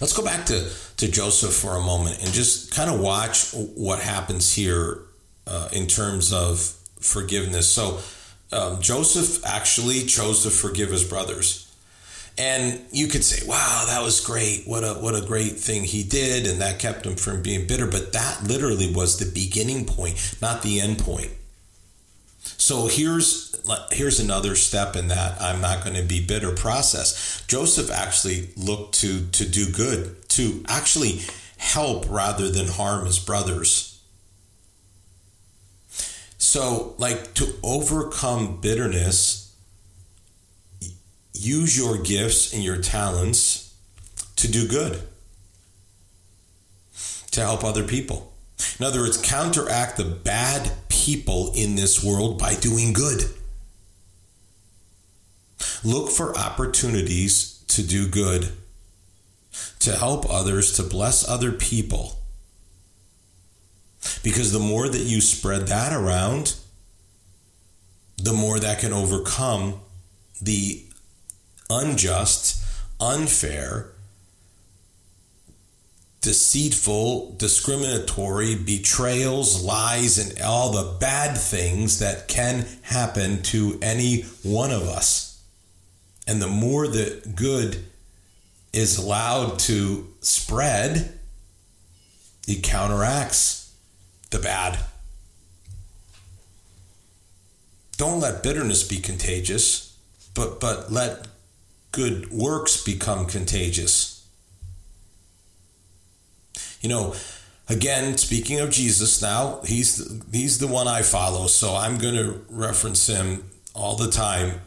Let's 0.00 0.12
go 0.12 0.24
back 0.24 0.46
to, 0.46 0.68
to 0.98 1.10
Joseph 1.10 1.54
for 1.54 1.76
a 1.76 1.80
moment 1.80 2.22
and 2.22 2.32
just 2.32 2.74
kind 2.74 2.90
of 2.90 3.00
watch 3.00 3.52
what 3.52 4.00
happens 4.00 4.52
here 4.52 5.02
uh, 5.46 5.68
in 5.72 5.86
terms 5.86 6.32
of 6.32 6.58
forgiveness. 7.00 7.68
So, 7.68 8.00
um, 8.52 8.80
Joseph 8.80 9.44
actually 9.46 10.00
chose 10.06 10.42
to 10.42 10.50
forgive 10.50 10.90
his 10.90 11.04
brothers. 11.04 11.66
And 12.36 12.80
you 12.90 13.06
could 13.08 13.22
say, 13.22 13.46
wow, 13.46 13.84
that 13.86 14.02
was 14.02 14.24
great. 14.24 14.62
What 14.66 14.82
a 14.82 14.94
what 14.94 15.14
a 15.14 15.20
great 15.20 15.52
thing 15.52 15.84
he 15.84 16.02
did 16.02 16.46
and 16.46 16.60
that 16.60 16.78
kept 16.78 17.04
him 17.04 17.16
from 17.16 17.42
being 17.42 17.66
bitter, 17.66 17.86
but 17.86 18.12
that 18.12 18.44
literally 18.44 18.92
was 18.92 19.18
the 19.18 19.30
beginning 19.30 19.84
point, 19.84 20.36
not 20.40 20.62
the 20.62 20.80
end 20.80 20.98
point. 20.98 21.30
So 22.42 22.86
here's 22.86 23.56
here's 23.92 24.20
another 24.20 24.54
step 24.54 24.96
in 24.96 25.08
that 25.08 25.40
I'm 25.40 25.60
not 25.60 25.84
going 25.84 25.96
to 25.96 26.02
be 26.02 26.24
bitter 26.24 26.52
process. 26.52 27.44
Joseph 27.46 27.90
actually 27.90 28.50
looked 28.56 28.94
to 29.00 29.26
to 29.28 29.48
do 29.48 29.70
good, 29.70 30.28
to 30.30 30.64
actually 30.68 31.20
help 31.58 32.06
rather 32.08 32.48
than 32.50 32.66
harm 32.66 33.06
his 33.06 33.18
brothers. 33.18 34.00
So 36.38 36.94
like 36.98 37.34
to 37.34 37.54
overcome 37.62 38.60
bitterness, 38.60 39.54
use 41.32 41.76
your 41.76 41.98
gifts 41.98 42.52
and 42.52 42.64
your 42.64 42.78
talents 42.78 43.74
to 44.36 44.50
do 44.50 44.66
good. 44.66 45.02
To 47.32 47.40
help 47.40 47.62
other 47.62 47.84
people. 47.84 48.32
In 48.78 48.84
other 48.84 49.00
words, 49.00 49.16
counteract 49.16 49.96
the 49.96 50.04
bad 50.04 50.72
people 51.04 51.52
in 51.54 51.76
this 51.76 52.04
world 52.04 52.38
by 52.38 52.54
doing 52.54 52.92
good. 52.92 53.24
Look 55.82 56.10
for 56.10 56.36
opportunities 56.36 57.64
to 57.68 57.82
do 57.82 58.06
good, 58.06 58.48
to 59.80 59.92
help 59.96 60.28
others, 60.28 60.72
to 60.76 60.82
bless 60.82 61.26
other 61.26 61.52
people. 61.52 62.16
Because 64.22 64.52
the 64.52 64.58
more 64.58 64.88
that 64.88 65.02
you 65.02 65.20
spread 65.20 65.68
that 65.68 65.92
around, 65.92 66.56
the 68.16 68.32
more 68.32 68.58
that 68.58 68.80
can 68.80 68.92
overcome 68.92 69.80
the 70.42 70.84
unjust, 71.70 72.62
unfair, 73.00 73.92
deceitful, 76.20 77.34
discriminatory, 77.38 78.54
betrayals, 78.54 79.62
lies, 79.62 80.18
and 80.18 80.40
all 80.42 80.70
the 80.70 80.98
bad 80.98 81.36
things 81.36 81.98
that 81.98 82.28
can 82.28 82.66
happen 82.82 83.42
to 83.42 83.78
any 83.80 84.22
one 84.42 84.70
of 84.70 84.82
us. 84.82 85.42
And 86.26 86.40
the 86.40 86.48
more 86.48 86.86
the 86.86 87.22
good 87.34 87.84
is 88.72 88.98
allowed 88.98 89.58
to 89.60 90.12
spread, 90.20 91.18
it 92.46 92.62
counteracts 92.62 93.74
the 94.30 94.38
bad. 94.38 94.78
Don't 97.96 98.20
let 98.20 98.42
bitterness 98.42 98.86
be 98.86 98.98
contagious, 98.98 99.96
but, 100.34 100.60
but 100.60 100.92
let 100.92 101.26
good 101.92 102.30
works 102.30 102.82
become 102.82 103.26
contagious 103.26 104.09
you 106.80 106.88
know, 106.88 107.14
again, 107.68 108.16
speaking 108.16 108.58
of 108.60 108.70
Jesus 108.70 109.20
now, 109.20 109.60
he's 109.64 109.96
the, 109.96 110.36
he's 110.36 110.58
the 110.58 110.66
one 110.66 110.88
I 110.88 111.02
follow, 111.02 111.46
so 111.46 111.74
I'm 111.76 111.98
going 111.98 112.14
to 112.14 112.40
reference 112.48 113.06
him 113.06 113.44
all 113.74 113.96
the 113.96 114.10
time. 114.10 114.60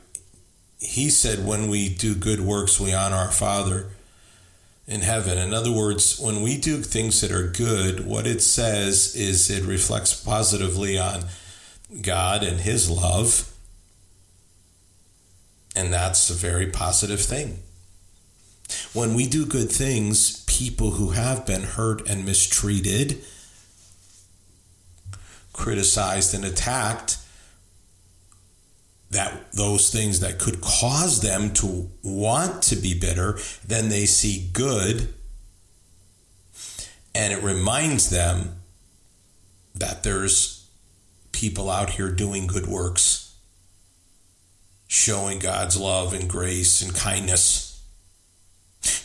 He 0.80 1.10
said, 1.10 1.45
"When 1.45 1.69
we 1.69 1.89
do 1.89 2.13
good 2.13 2.41
works, 2.41 2.80
we 2.80 2.93
honor 2.93 3.15
our 3.15 3.32
Father 3.32 3.88
in 4.88 5.02
heaven." 5.02 5.38
In 5.38 5.54
other 5.54 5.71
words, 5.71 6.19
when 6.19 6.41
we 6.41 6.58
do 6.58 6.82
things 6.82 7.21
that 7.21 7.32
are 7.32 7.47
good, 7.47 8.06
what 8.06 8.28
it 8.28 8.41
says 8.41 9.15
is 9.15 9.49
it 9.49 9.63
reflects 9.63 10.13
positively 10.13 10.99
on 10.99 11.26
God 12.02 12.43
and 12.43 12.60
His 12.60 12.89
love, 12.89 13.49
and 15.76 15.91
that's 15.91 16.30
a 16.30 16.34
very 16.34 16.67
positive 16.67 17.21
thing. 17.21 17.60
When 18.93 19.13
we 19.13 19.28
do 19.28 19.45
good 19.45 19.71
things, 19.71 20.43
people 20.45 20.91
who 20.91 21.10
have 21.10 21.45
been 21.45 21.63
hurt 21.63 22.08
and 22.08 22.26
mistreated, 22.26 23.23
criticized 25.52 26.34
and 26.34 26.45
attacked, 26.45 27.17
that 29.12 29.52
those 29.52 29.91
things 29.91 30.19
that 30.21 30.39
could 30.39 30.62
cause 30.62 31.21
them 31.21 31.54
to 31.54 31.89
want 32.02 32.63
to 32.63 32.76
be 32.76 32.97
bitter, 32.97 33.38
then 33.67 33.89
they 33.89 34.06
see 34.06 34.49
good 34.54 35.13
and 37.15 37.32
it 37.32 37.43
reminds 37.43 38.10
them 38.10 38.56
that 39.76 40.04
there's 40.04 40.67
people 41.32 41.69
out 41.69 41.91
here 41.91 42.10
doing 42.10 42.47
good 42.47 42.67
works, 42.67 43.36
showing 44.88 45.39
God's 45.39 45.78
love 45.78 46.13
and 46.13 46.30
grace 46.30 46.82
and 46.82 46.93
kindness. 46.95 47.72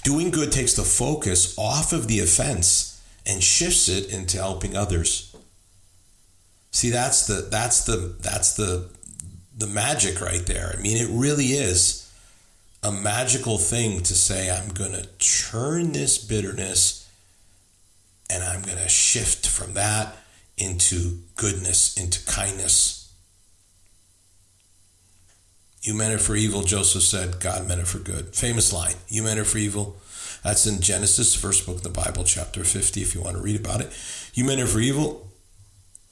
Doing 0.03 0.31
good 0.31 0.53
takes 0.53 0.75
the 0.75 0.83
focus 0.83 1.57
off 1.59 1.93
of 1.93 2.09
the 2.09 2.21
offense 2.21 3.01
and 3.27 3.43
shifts 3.43 3.89
it 3.89 4.13
into 4.13 4.39
helping 4.39 4.77
others. 4.77 5.37
See, 6.71 6.91
that's 6.91 7.27
the 7.27 7.49
that's 7.51 7.85
the 7.85 8.17
that's 8.21 8.55
the 8.55 8.89
the 9.57 9.67
magic 9.67 10.21
right 10.21 10.45
there. 10.47 10.75
I 10.77 10.81
mean, 10.81 10.97
it 10.97 11.09
really 11.11 11.47
is 11.47 12.11
a 12.83 12.93
magical 12.93 13.59
thing 13.59 14.03
to 14.03 14.15
say 14.15 14.51
I'm 14.51 14.69
going 14.69 14.93
to 14.93 15.07
turn 15.19 15.93
this 15.93 16.17
bitterness 16.19 17.11
and 18.31 18.45
I'm 18.45 18.63
going 18.63 18.79
to 18.79 18.89
shift 18.89 19.49
from 19.49 19.75
that 19.75 20.17
into 20.57 21.19
goodness, 21.37 21.97
into 21.97 22.25
kindness. 22.27 22.98
You 25.89 25.95
meant 25.95 26.13
it 26.13 26.21
for 26.21 26.37
evil, 26.37 26.61
Joseph 26.61 27.03
said. 27.03 27.41
God 27.41 27.67
meant 27.67 27.81
it 27.81 27.87
for 27.87 27.99
good. 27.99 28.37
Famous 28.37 28.75
line. 28.75 28.97
You 29.09 29.23
meant 29.23 29.41
it 29.41 29.45
for 29.45 29.57
evil. 29.57 29.97
That's 30.45 30.67
in 30.67 30.83
Genesis, 30.83 31.35
first 31.35 31.65
book 31.65 31.77
of 31.77 31.83
the 31.83 31.89
Bible, 31.89 32.25
chapter 32.25 32.63
50, 32.63 33.01
if 33.01 33.15
you 33.15 33.23
want 33.23 33.39
to 33.39 33.43
read 33.43 33.59
about 33.59 33.81
it. 33.81 33.91
You 34.35 34.45
meant 34.45 34.61
it 34.61 34.67
for 34.67 34.81
evil. 34.81 35.33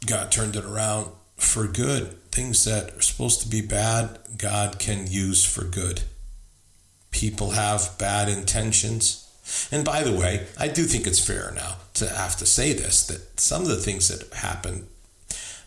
God 0.07 0.33
turned 0.33 0.57
it 0.57 0.65
around 0.65 1.11
for 1.37 1.67
good. 1.67 2.23
Things 2.33 2.65
that 2.65 2.97
are 2.97 3.03
supposed 3.03 3.43
to 3.43 3.49
be 3.49 3.61
bad, 3.61 4.19
God 4.39 4.79
can 4.79 5.09
use 5.09 5.45
for 5.45 5.65
good. 5.65 6.05
People 7.11 7.51
have 7.51 7.99
bad 7.99 8.31
intentions. 8.31 9.31
And 9.71 9.85
by 9.85 10.03
the 10.03 10.19
way, 10.19 10.47
I 10.59 10.69
do 10.69 10.85
think 10.85 11.07
it's 11.07 11.21
fair 11.23 11.53
now 11.55 11.77
to 11.93 12.09
have 12.09 12.37
to 12.37 12.47
say 12.47 12.73
this 12.73 13.07
that 13.09 13.39
some 13.39 13.61
of 13.61 13.69
the 13.69 13.77
things 13.77 14.09
that 14.09 14.33
happen 14.39 14.87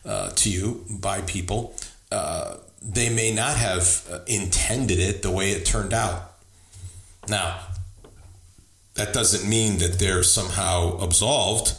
uh, 0.04 0.32
to 0.32 0.50
you 0.50 0.84
by 0.90 1.22
people, 1.22 1.76
uh, 2.12 2.56
they 2.82 3.10
may 3.10 3.34
not 3.34 3.58
have 3.58 4.08
uh, 4.12 4.20
intended 4.28 5.00
it 5.00 5.22
the 5.22 5.32
way 5.32 5.52
it 5.52 5.66
turned 5.66 5.94
out. 5.94 6.34
Now, 7.28 7.60
that 8.96 9.14
doesn't 9.14 9.50
mean 9.50 9.80
that 9.80 10.00
they're 10.00 10.24
somehow 10.24 10.98
absolved. 11.00 11.74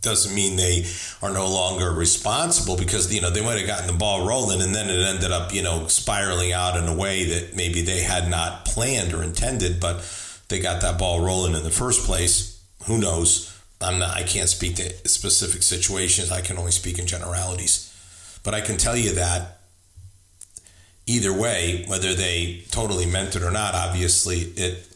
Doesn't 0.00 0.34
mean 0.34 0.56
they 0.56 0.84
are 1.22 1.32
no 1.32 1.46
longer 1.46 1.92
responsible 1.92 2.76
because 2.76 3.12
you 3.14 3.20
know 3.20 3.30
they 3.30 3.42
might 3.42 3.58
have 3.58 3.68
gotten 3.68 3.86
the 3.86 3.92
ball 3.92 4.26
rolling 4.26 4.60
and 4.60 4.74
then 4.74 4.90
it 4.90 4.98
ended 4.98 5.30
up 5.30 5.54
you 5.54 5.62
know 5.62 5.86
spiraling 5.86 6.52
out 6.52 6.76
in 6.76 6.88
a 6.88 6.94
way 6.94 7.24
that 7.24 7.54
maybe 7.54 7.82
they 7.82 8.02
had 8.02 8.28
not 8.28 8.64
planned 8.64 9.14
or 9.14 9.22
intended, 9.22 9.78
but 9.78 10.02
they 10.48 10.58
got 10.58 10.82
that 10.82 10.98
ball 10.98 11.24
rolling 11.24 11.54
in 11.54 11.62
the 11.62 11.70
first 11.70 12.04
place. 12.04 12.62
Who 12.86 12.98
knows? 12.98 13.48
I'm 13.80 14.00
not. 14.00 14.16
I 14.16 14.24
can't 14.24 14.48
speak 14.48 14.76
to 14.76 15.08
specific 15.08 15.62
situations. 15.62 16.32
I 16.32 16.40
can 16.40 16.58
only 16.58 16.72
speak 16.72 16.98
in 16.98 17.06
generalities. 17.06 17.88
But 18.42 18.54
I 18.54 18.60
can 18.60 18.76
tell 18.76 18.96
you 18.96 19.14
that 19.14 19.61
either 21.06 21.32
way, 21.32 21.84
whether 21.86 22.14
they 22.14 22.64
totally 22.70 23.06
meant 23.06 23.36
it 23.36 23.42
or 23.42 23.50
not, 23.50 23.74
obviously 23.74 24.38
it 24.38 24.88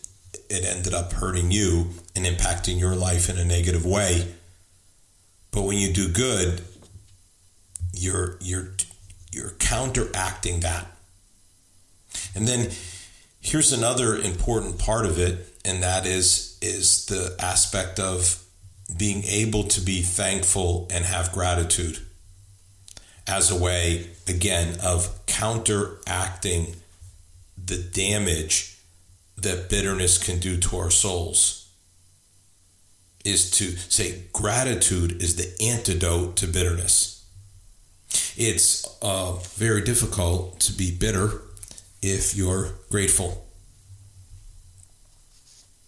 it 0.49 0.65
ended 0.65 0.95
up 0.95 1.13
hurting 1.13 1.51
you 1.51 1.91
and 2.15 2.25
impacting 2.25 2.79
your 2.79 2.95
life 2.95 3.29
in 3.29 3.37
a 3.37 3.45
negative 3.45 3.85
way. 3.85 4.33
But 5.51 5.63
when 5.63 5.79
you 5.79 5.93
do 5.93 6.09
good, 6.09 6.63
you're 7.93 8.39
you're 8.41 8.69
you're 9.33 9.51
counteracting 9.59 10.61
that. 10.61 10.87
And 12.35 12.47
then 12.47 12.71
here's 13.41 13.73
another 13.73 14.17
important 14.17 14.79
part 14.79 15.07
of 15.07 15.19
it, 15.19 15.55
and 15.65 15.83
that 15.83 16.07
is 16.07 16.59
is 16.63 17.07
the 17.07 17.35
aspect 17.41 17.99
of 17.99 18.43
being 18.97 19.25
able 19.25 19.65
to 19.65 19.81
be 19.81 20.03
thankful 20.03 20.87
and 20.91 21.05
have 21.05 21.33
gratitude 21.33 22.06
as 23.27 23.51
a 23.51 23.61
way, 23.61 24.11
again, 24.29 24.79
of 24.83 25.27
counteracting 25.27 26.77
the 27.63 27.79
damage 27.79 28.79
that 29.37 29.69
bitterness 29.69 30.19
can 30.19 30.39
do 30.39 30.57
to 30.57 30.77
our 30.77 30.91
souls. 30.91 31.69
Is 33.25 33.51
to 33.53 33.77
say 33.77 34.23
gratitude 34.33 35.21
is 35.21 35.35
the 35.35 35.67
antidote 35.67 36.37
to 36.37 36.47
bitterness. 36.47 37.25
It's 38.37 38.87
uh, 39.03 39.33
very 39.33 39.83
difficult 39.83 40.61
to 40.61 40.73
be 40.73 40.93
bitter 40.93 41.43
if 42.03 42.37
you're 42.37 42.75
grateful. 42.89 43.45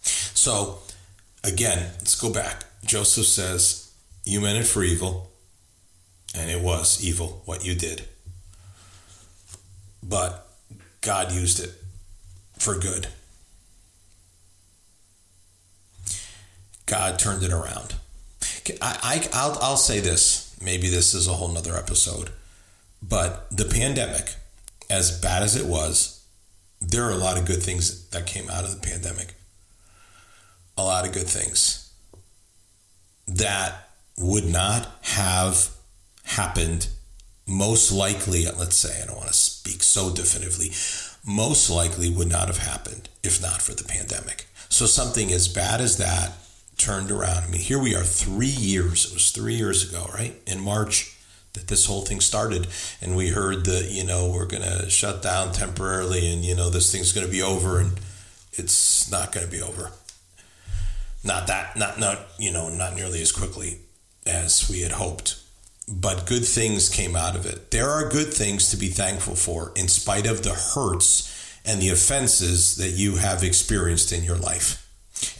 So, 0.01 0.79
again, 1.43 1.91
let's 1.99 2.19
go 2.19 2.31
back. 2.31 2.65
Joseph 2.85 3.25
says, 3.25 3.93
You 4.25 4.41
meant 4.41 4.57
it 4.57 4.67
for 4.67 4.83
evil, 4.83 5.28
and 6.35 6.49
it 6.49 6.61
was 6.61 7.03
evil 7.03 7.41
what 7.45 7.65
you 7.65 7.75
did. 7.75 8.03
But 10.03 10.47
God 11.01 11.31
used 11.31 11.59
it 11.63 11.73
for 12.57 12.77
good. 12.77 13.07
God 16.85 17.19
turned 17.19 17.43
it 17.43 17.51
around. 17.51 17.95
I, 18.81 19.27
I, 19.33 19.47
will 19.47 19.57
I'll 19.61 19.77
say 19.77 19.99
this. 19.99 20.57
Maybe 20.61 20.89
this 20.89 21.13
is 21.13 21.27
a 21.27 21.33
whole 21.33 21.47
nother 21.47 21.75
episode. 21.75 22.31
But 23.01 23.49
the 23.55 23.65
pandemic, 23.65 24.35
as 24.89 25.19
bad 25.19 25.43
as 25.43 25.55
it 25.55 25.65
was, 25.65 26.23
there 26.81 27.03
are 27.03 27.11
a 27.11 27.17
lot 27.17 27.37
of 27.37 27.45
good 27.45 27.61
things 27.61 28.09
that 28.09 28.25
came 28.25 28.49
out 28.49 28.63
of 28.63 28.71
the 28.71 28.87
pandemic. 28.87 29.35
A 30.77 30.83
lot 30.83 31.05
of 31.05 31.13
good 31.13 31.27
things 31.27 31.91
that 33.27 33.89
would 34.17 34.45
not 34.45 34.87
have 35.01 35.69
happened 36.29 36.87
most 37.47 37.91
likely, 37.91 38.45
let's 38.45 38.77
say, 38.77 39.01
I 39.01 39.07
don't 39.07 39.17
want 39.17 39.29
to 39.29 39.33
speak 39.33 39.81
so 39.81 40.13
definitively, 40.13 40.71
most 41.25 41.69
likely 41.69 42.09
would 42.09 42.29
not 42.29 42.47
have 42.47 42.59
happened 42.59 43.09
if 43.23 43.41
not 43.41 43.61
for 43.61 43.73
the 43.73 43.83
pandemic. 43.83 44.47
So 44.69 44.85
something 44.85 45.31
as 45.31 45.47
bad 45.47 45.81
as 45.81 45.97
that 45.97 46.33
turned 46.77 47.09
around. 47.09 47.43
I 47.43 47.47
mean, 47.47 47.61
here 47.61 47.81
we 47.81 47.95
are 47.95 48.03
three 48.03 48.45
years, 48.45 49.05
it 49.05 49.13
was 49.13 49.31
three 49.31 49.55
years 49.55 49.89
ago, 49.89 50.07
right? 50.13 50.35
In 50.45 50.61
March 50.61 51.17
that 51.53 51.67
this 51.67 51.87
whole 51.87 52.01
thing 52.01 52.21
started. 52.21 52.67
And 53.01 53.15
we 53.15 53.29
heard 53.29 53.65
that, 53.65 53.89
you 53.89 54.03
know, 54.03 54.31
we're 54.31 54.45
going 54.45 54.63
to 54.63 54.87
shut 54.89 55.23
down 55.23 55.51
temporarily 55.51 56.31
and, 56.31 56.45
you 56.45 56.55
know, 56.55 56.69
this 56.69 56.91
thing's 56.91 57.11
going 57.11 57.25
to 57.25 57.31
be 57.31 57.41
over 57.41 57.79
and 57.79 57.99
it's 58.53 59.09
not 59.09 59.31
going 59.31 59.47
to 59.47 59.51
be 59.51 59.61
over. 59.61 59.91
Not 61.23 61.47
that, 61.47 61.75
not, 61.75 61.99
not, 61.99 62.19
you 62.37 62.51
know, 62.51 62.69
not 62.69 62.95
nearly 62.95 63.21
as 63.21 63.31
quickly 63.31 63.79
as 64.27 64.69
we 64.69 64.81
had 64.81 64.91
hoped 64.91 65.41
but 65.91 66.27
good 66.27 66.45
things 66.45 66.87
came 66.87 67.15
out 67.15 67.35
of 67.35 67.45
it. 67.45 67.71
There 67.71 67.89
are 67.89 68.09
good 68.09 68.31
things 68.33 68.69
to 68.69 68.77
be 68.77 68.89
thankful 68.89 69.35
for 69.35 69.71
in 69.75 69.87
spite 69.87 70.27
of 70.27 70.43
the 70.43 70.53
hurts 70.53 71.59
and 71.65 71.81
the 71.81 71.89
offenses 71.89 72.75
that 72.77 72.91
you 72.91 73.15
have 73.15 73.43
experienced 73.43 74.11
in 74.11 74.23
your 74.23 74.37
life. 74.37 74.85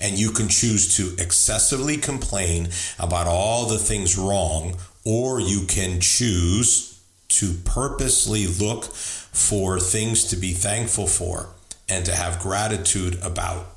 And 0.02 0.18
you 0.18 0.32
can 0.32 0.50
choose 0.50 0.98
to 0.98 1.22
excessively 1.22 1.98
complain 1.98 2.70
about 2.98 3.28
all 3.28 3.68
the 3.68 3.78
things 3.78 4.18
wrong, 4.18 4.76
or 5.06 5.40
you 5.40 5.66
can 5.66 6.02
choose 6.02 7.02
to 7.30 7.54
purposely 7.64 8.48
look 8.48 8.86
for 8.86 9.80
things 9.80 10.26
to 10.26 10.36
be 10.36 10.52
thankful 10.52 11.08
for 11.08 11.50
and 11.88 12.06
to 12.06 12.14
have 12.14 12.40
gratitude 12.40 13.18
about. 13.24 13.68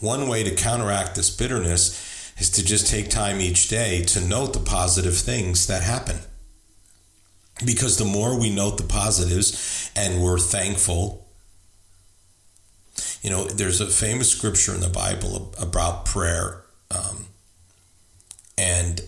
One 0.00 0.28
way 0.28 0.44
to 0.44 0.54
counteract 0.54 1.14
this 1.16 1.34
bitterness 1.34 2.13
is 2.38 2.50
to 2.50 2.64
just 2.64 2.86
take 2.86 3.08
time 3.08 3.40
each 3.40 3.68
day 3.68 4.02
to 4.04 4.20
note 4.20 4.52
the 4.52 4.60
positive 4.60 5.16
things 5.16 5.66
that 5.66 5.82
happen. 5.82 6.18
Because 7.64 7.98
the 7.98 8.04
more 8.04 8.38
we 8.38 8.50
note 8.50 8.78
the 8.78 8.84
positives 8.84 9.90
and 9.94 10.22
we're 10.22 10.38
thankful, 10.38 11.24
you 13.22 13.30
know, 13.30 13.44
there's 13.44 13.80
a 13.80 13.86
famous 13.86 14.30
scripture 14.30 14.74
in 14.74 14.80
the 14.80 14.88
Bible 14.88 15.54
about 15.58 16.04
prayer, 16.04 16.62
um, 16.90 17.26
and 18.58 19.00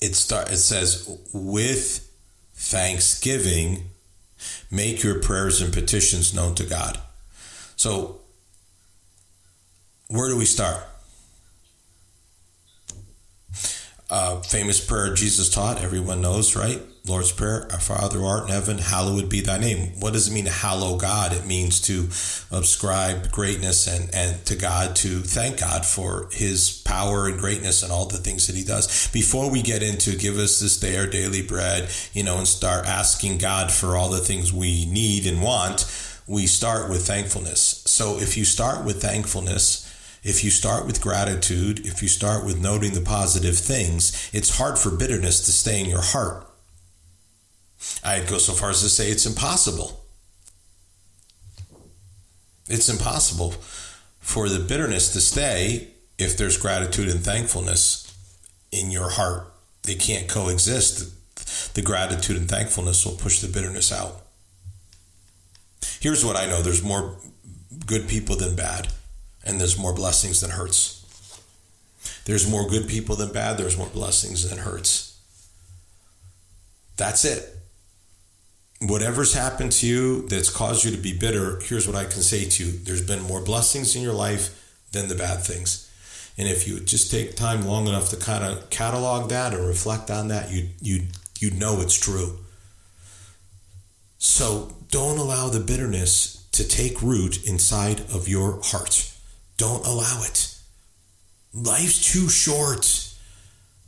it 0.00 0.16
start 0.16 0.50
it 0.50 0.58
says, 0.58 1.08
"With 1.32 2.08
thanksgiving, 2.54 3.90
make 4.70 5.02
your 5.02 5.20
prayers 5.20 5.60
and 5.60 5.72
petitions 5.72 6.34
known 6.34 6.54
to 6.56 6.64
God." 6.64 7.00
So, 7.76 8.20
where 10.08 10.28
do 10.28 10.36
we 10.36 10.46
start? 10.46 10.84
Uh, 14.10 14.40
famous 14.40 14.84
prayer 14.84 15.14
Jesus 15.14 15.48
taught, 15.48 15.82
everyone 15.82 16.20
knows, 16.20 16.54
right? 16.54 16.80
Lord's 17.06 17.30
Prayer, 17.30 17.68
Our 17.70 17.78
Father 17.78 18.18
who 18.18 18.26
art 18.26 18.44
in 18.44 18.48
heaven, 18.48 18.78
hallowed 18.78 19.28
be 19.28 19.40
thy 19.40 19.58
name. 19.58 19.92
What 20.00 20.12
does 20.12 20.28
it 20.28 20.34
mean 20.34 20.46
to 20.46 20.50
hallow 20.50 20.96
God? 20.96 21.32
It 21.32 21.46
means 21.46 21.80
to 21.82 22.08
ascribe 22.56 23.30
greatness 23.30 23.86
and, 23.86 24.12
and 24.12 24.44
to 24.46 24.56
God, 24.56 24.96
to 24.96 25.20
thank 25.20 25.60
God 25.60 25.86
for 25.86 26.28
his 26.32 26.82
power 26.84 27.28
and 27.28 27.38
greatness 27.38 27.84
and 27.84 27.92
all 27.92 28.06
the 28.06 28.18
things 28.18 28.48
that 28.48 28.56
he 28.56 28.64
does. 28.64 29.08
Before 29.12 29.48
we 29.48 29.62
get 29.62 29.84
into 29.84 30.16
give 30.16 30.36
us 30.36 30.58
this 30.58 30.80
day 30.80 30.96
our 30.98 31.06
daily 31.06 31.42
bread, 31.42 31.90
you 32.12 32.24
know, 32.24 32.38
and 32.38 32.48
start 32.48 32.86
asking 32.86 33.38
God 33.38 33.70
for 33.70 33.96
all 33.96 34.10
the 34.10 34.18
things 34.18 34.52
we 34.52 34.84
need 34.86 35.26
and 35.26 35.40
want, 35.40 35.86
we 36.26 36.46
start 36.46 36.90
with 36.90 37.06
thankfulness. 37.06 37.82
So 37.86 38.18
if 38.18 38.36
you 38.36 38.44
start 38.44 38.84
with 38.84 39.00
thankfulness, 39.00 39.85
if 40.26 40.42
you 40.42 40.50
start 40.50 40.86
with 40.86 41.00
gratitude, 41.00 41.86
if 41.86 42.02
you 42.02 42.08
start 42.08 42.44
with 42.44 42.60
noting 42.60 42.94
the 42.94 43.00
positive 43.00 43.56
things, 43.56 44.28
it's 44.32 44.58
hard 44.58 44.76
for 44.76 44.90
bitterness 44.90 45.40
to 45.46 45.52
stay 45.52 45.80
in 45.80 45.88
your 45.88 46.02
heart. 46.02 46.44
I'd 48.02 48.26
go 48.26 48.38
so 48.38 48.52
far 48.52 48.70
as 48.70 48.82
to 48.82 48.88
say 48.88 49.08
it's 49.08 49.24
impossible. 49.24 50.04
It's 52.68 52.88
impossible 52.88 53.52
for 54.18 54.48
the 54.48 54.58
bitterness 54.58 55.12
to 55.12 55.20
stay 55.20 55.90
if 56.18 56.36
there's 56.36 56.58
gratitude 56.58 57.08
and 57.08 57.20
thankfulness 57.20 58.12
in 58.72 58.90
your 58.90 59.10
heart. 59.10 59.46
They 59.84 59.94
can't 59.94 60.28
coexist. 60.28 61.74
The 61.74 61.82
gratitude 61.82 62.36
and 62.36 62.48
thankfulness 62.48 63.06
will 63.06 63.14
push 63.14 63.38
the 63.38 63.46
bitterness 63.46 63.92
out. 63.92 64.22
Here's 66.00 66.24
what 66.24 66.34
I 66.34 66.46
know 66.46 66.62
there's 66.62 66.82
more 66.82 67.16
good 67.86 68.08
people 68.08 68.34
than 68.34 68.56
bad 68.56 68.88
and 69.46 69.60
there's 69.60 69.78
more 69.78 69.94
blessings 69.94 70.40
than 70.40 70.50
hurts. 70.50 70.92
There's 72.24 72.50
more 72.50 72.68
good 72.68 72.88
people 72.88 73.16
than 73.16 73.32
bad, 73.32 73.56
there's 73.56 73.78
more 73.78 73.88
blessings 73.88 74.48
than 74.48 74.58
hurts. 74.58 75.18
That's 76.96 77.24
it. 77.24 77.52
Whatever's 78.80 79.32
happened 79.32 79.72
to 79.72 79.86
you 79.86 80.28
that's 80.28 80.50
caused 80.50 80.84
you 80.84 80.90
to 80.90 80.96
be 80.98 81.16
bitter, 81.16 81.60
here's 81.60 81.86
what 81.86 81.96
I 81.96 82.04
can 82.04 82.22
say 82.22 82.44
to 82.44 82.64
you 82.64 82.72
there's 82.72 83.06
been 83.06 83.22
more 83.22 83.40
blessings 83.40 83.96
in 83.96 84.02
your 84.02 84.12
life 84.12 84.82
than 84.92 85.08
the 85.08 85.14
bad 85.14 85.42
things. 85.42 85.90
And 86.36 86.46
if 86.46 86.68
you 86.68 86.80
just 86.80 87.10
take 87.10 87.36
time 87.36 87.66
long 87.66 87.86
enough 87.86 88.10
to 88.10 88.16
kind 88.16 88.44
of 88.44 88.68
catalog 88.68 89.30
that 89.30 89.54
or 89.54 89.66
reflect 89.66 90.10
on 90.10 90.28
that, 90.28 90.50
you 90.50 90.68
you 90.82 91.06
you 91.38 91.50
know 91.52 91.80
it's 91.80 91.98
true. 91.98 92.38
So 94.18 94.74
don't 94.90 95.18
allow 95.18 95.48
the 95.48 95.60
bitterness 95.60 96.46
to 96.52 96.66
take 96.66 97.00
root 97.02 97.46
inside 97.46 98.00
of 98.12 98.28
your 98.28 98.60
heart. 98.62 99.15
Don't 99.56 99.86
allow 99.86 100.22
it. 100.22 100.54
Life's 101.52 102.12
too 102.12 102.28
short 102.28 103.06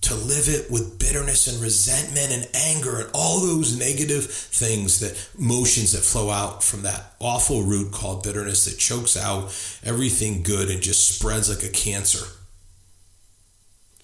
to 0.01 0.15
live 0.15 0.49
it 0.49 0.71
with 0.71 0.99
bitterness 0.99 1.49
and 1.49 1.61
resentment 1.61 2.33
and 2.33 2.49
anger 2.55 3.01
and 3.01 3.11
all 3.13 3.41
those 3.41 3.79
negative 3.79 4.25
things 4.25 5.01
that 5.01 5.29
emotions 5.39 5.93
that 5.93 5.99
flow 5.99 6.31
out 6.31 6.63
from 6.63 6.83
that 6.83 7.15
awful 7.19 7.63
root 7.63 7.93
called 7.93 8.23
bitterness 8.23 8.65
that 8.65 8.79
chokes 8.79 9.17
out 9.17 9.45
everything 9.85 10.43
good 10.43 10.71
and 10.71 10.81
just 10.81 11.17
spreads 11.17 11.51
like 11.51 11.69
a 11.69 11.73
cancer. 11.73 12.25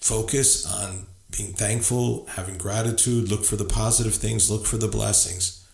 Focus 0.01 0.71
on 0.71 1.07
being 1.35 1.53
thankful, 1.53 2.27
having 2.27 2.57
gratitude, 2.57 3.29
look 3.29 3.43
for 3.43 3.55
the 3.55 3.65
positive 3.65 4.13
things, 4.13 4.51
look 4.51 4.65
for 4.65 4.77
the 4.77 4.87
blessings. 4.87 5.65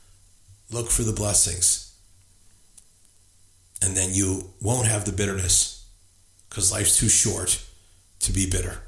Look 0.72 0.90
for 0.90 1.04
the 1.04 1.12
blessings. 1.12 1.94
And 3.82 3.98
then 3.98 4.12
you 4.14 4.52
won't 4.62 4.88
have 4.88 5.04
the 5.04 5.12
bitterness 5.12 5.81
because 6.52 6.70
life's 6.70 7.00
too 7.00 7.08
short 7.08 7.64
to 8.20 8.34
be 8.34 8.46
bitter. 8.46 8.82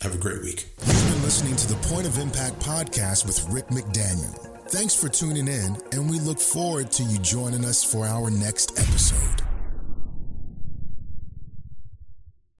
Have 0.00 0.16
a 0.16 0.18
great 0.18 0.42
week. 0.42 0.66
You've 0.84 1.12
been 1.12 1.22
listening 1.22 1.54
to 1.54 1.68
the 1.68 1.76
Point 1.86 2.08
of 2.08 2.18
Impact 2.18 2.58
podcast 2.58 3.24
with 3.24 3.48
Rick 3.50 3.68
McDaniel. 3.68 4.36
Thanks 4.68 4.92
for 4.92 5.08
tuning 5.08 5.46
in, 5.46 5.80
and 5.92 6.10
we 6.10 6.18
look 6.18 6.40
forward 6.40 6.90
to 6.92 7.04
you 7.04 7.18
joining 7.20 7.64
us 7.64 7.84
for 7.84 8.04
our 8.04 8.30
next 8.30 8.80
episode. 8.80 9.51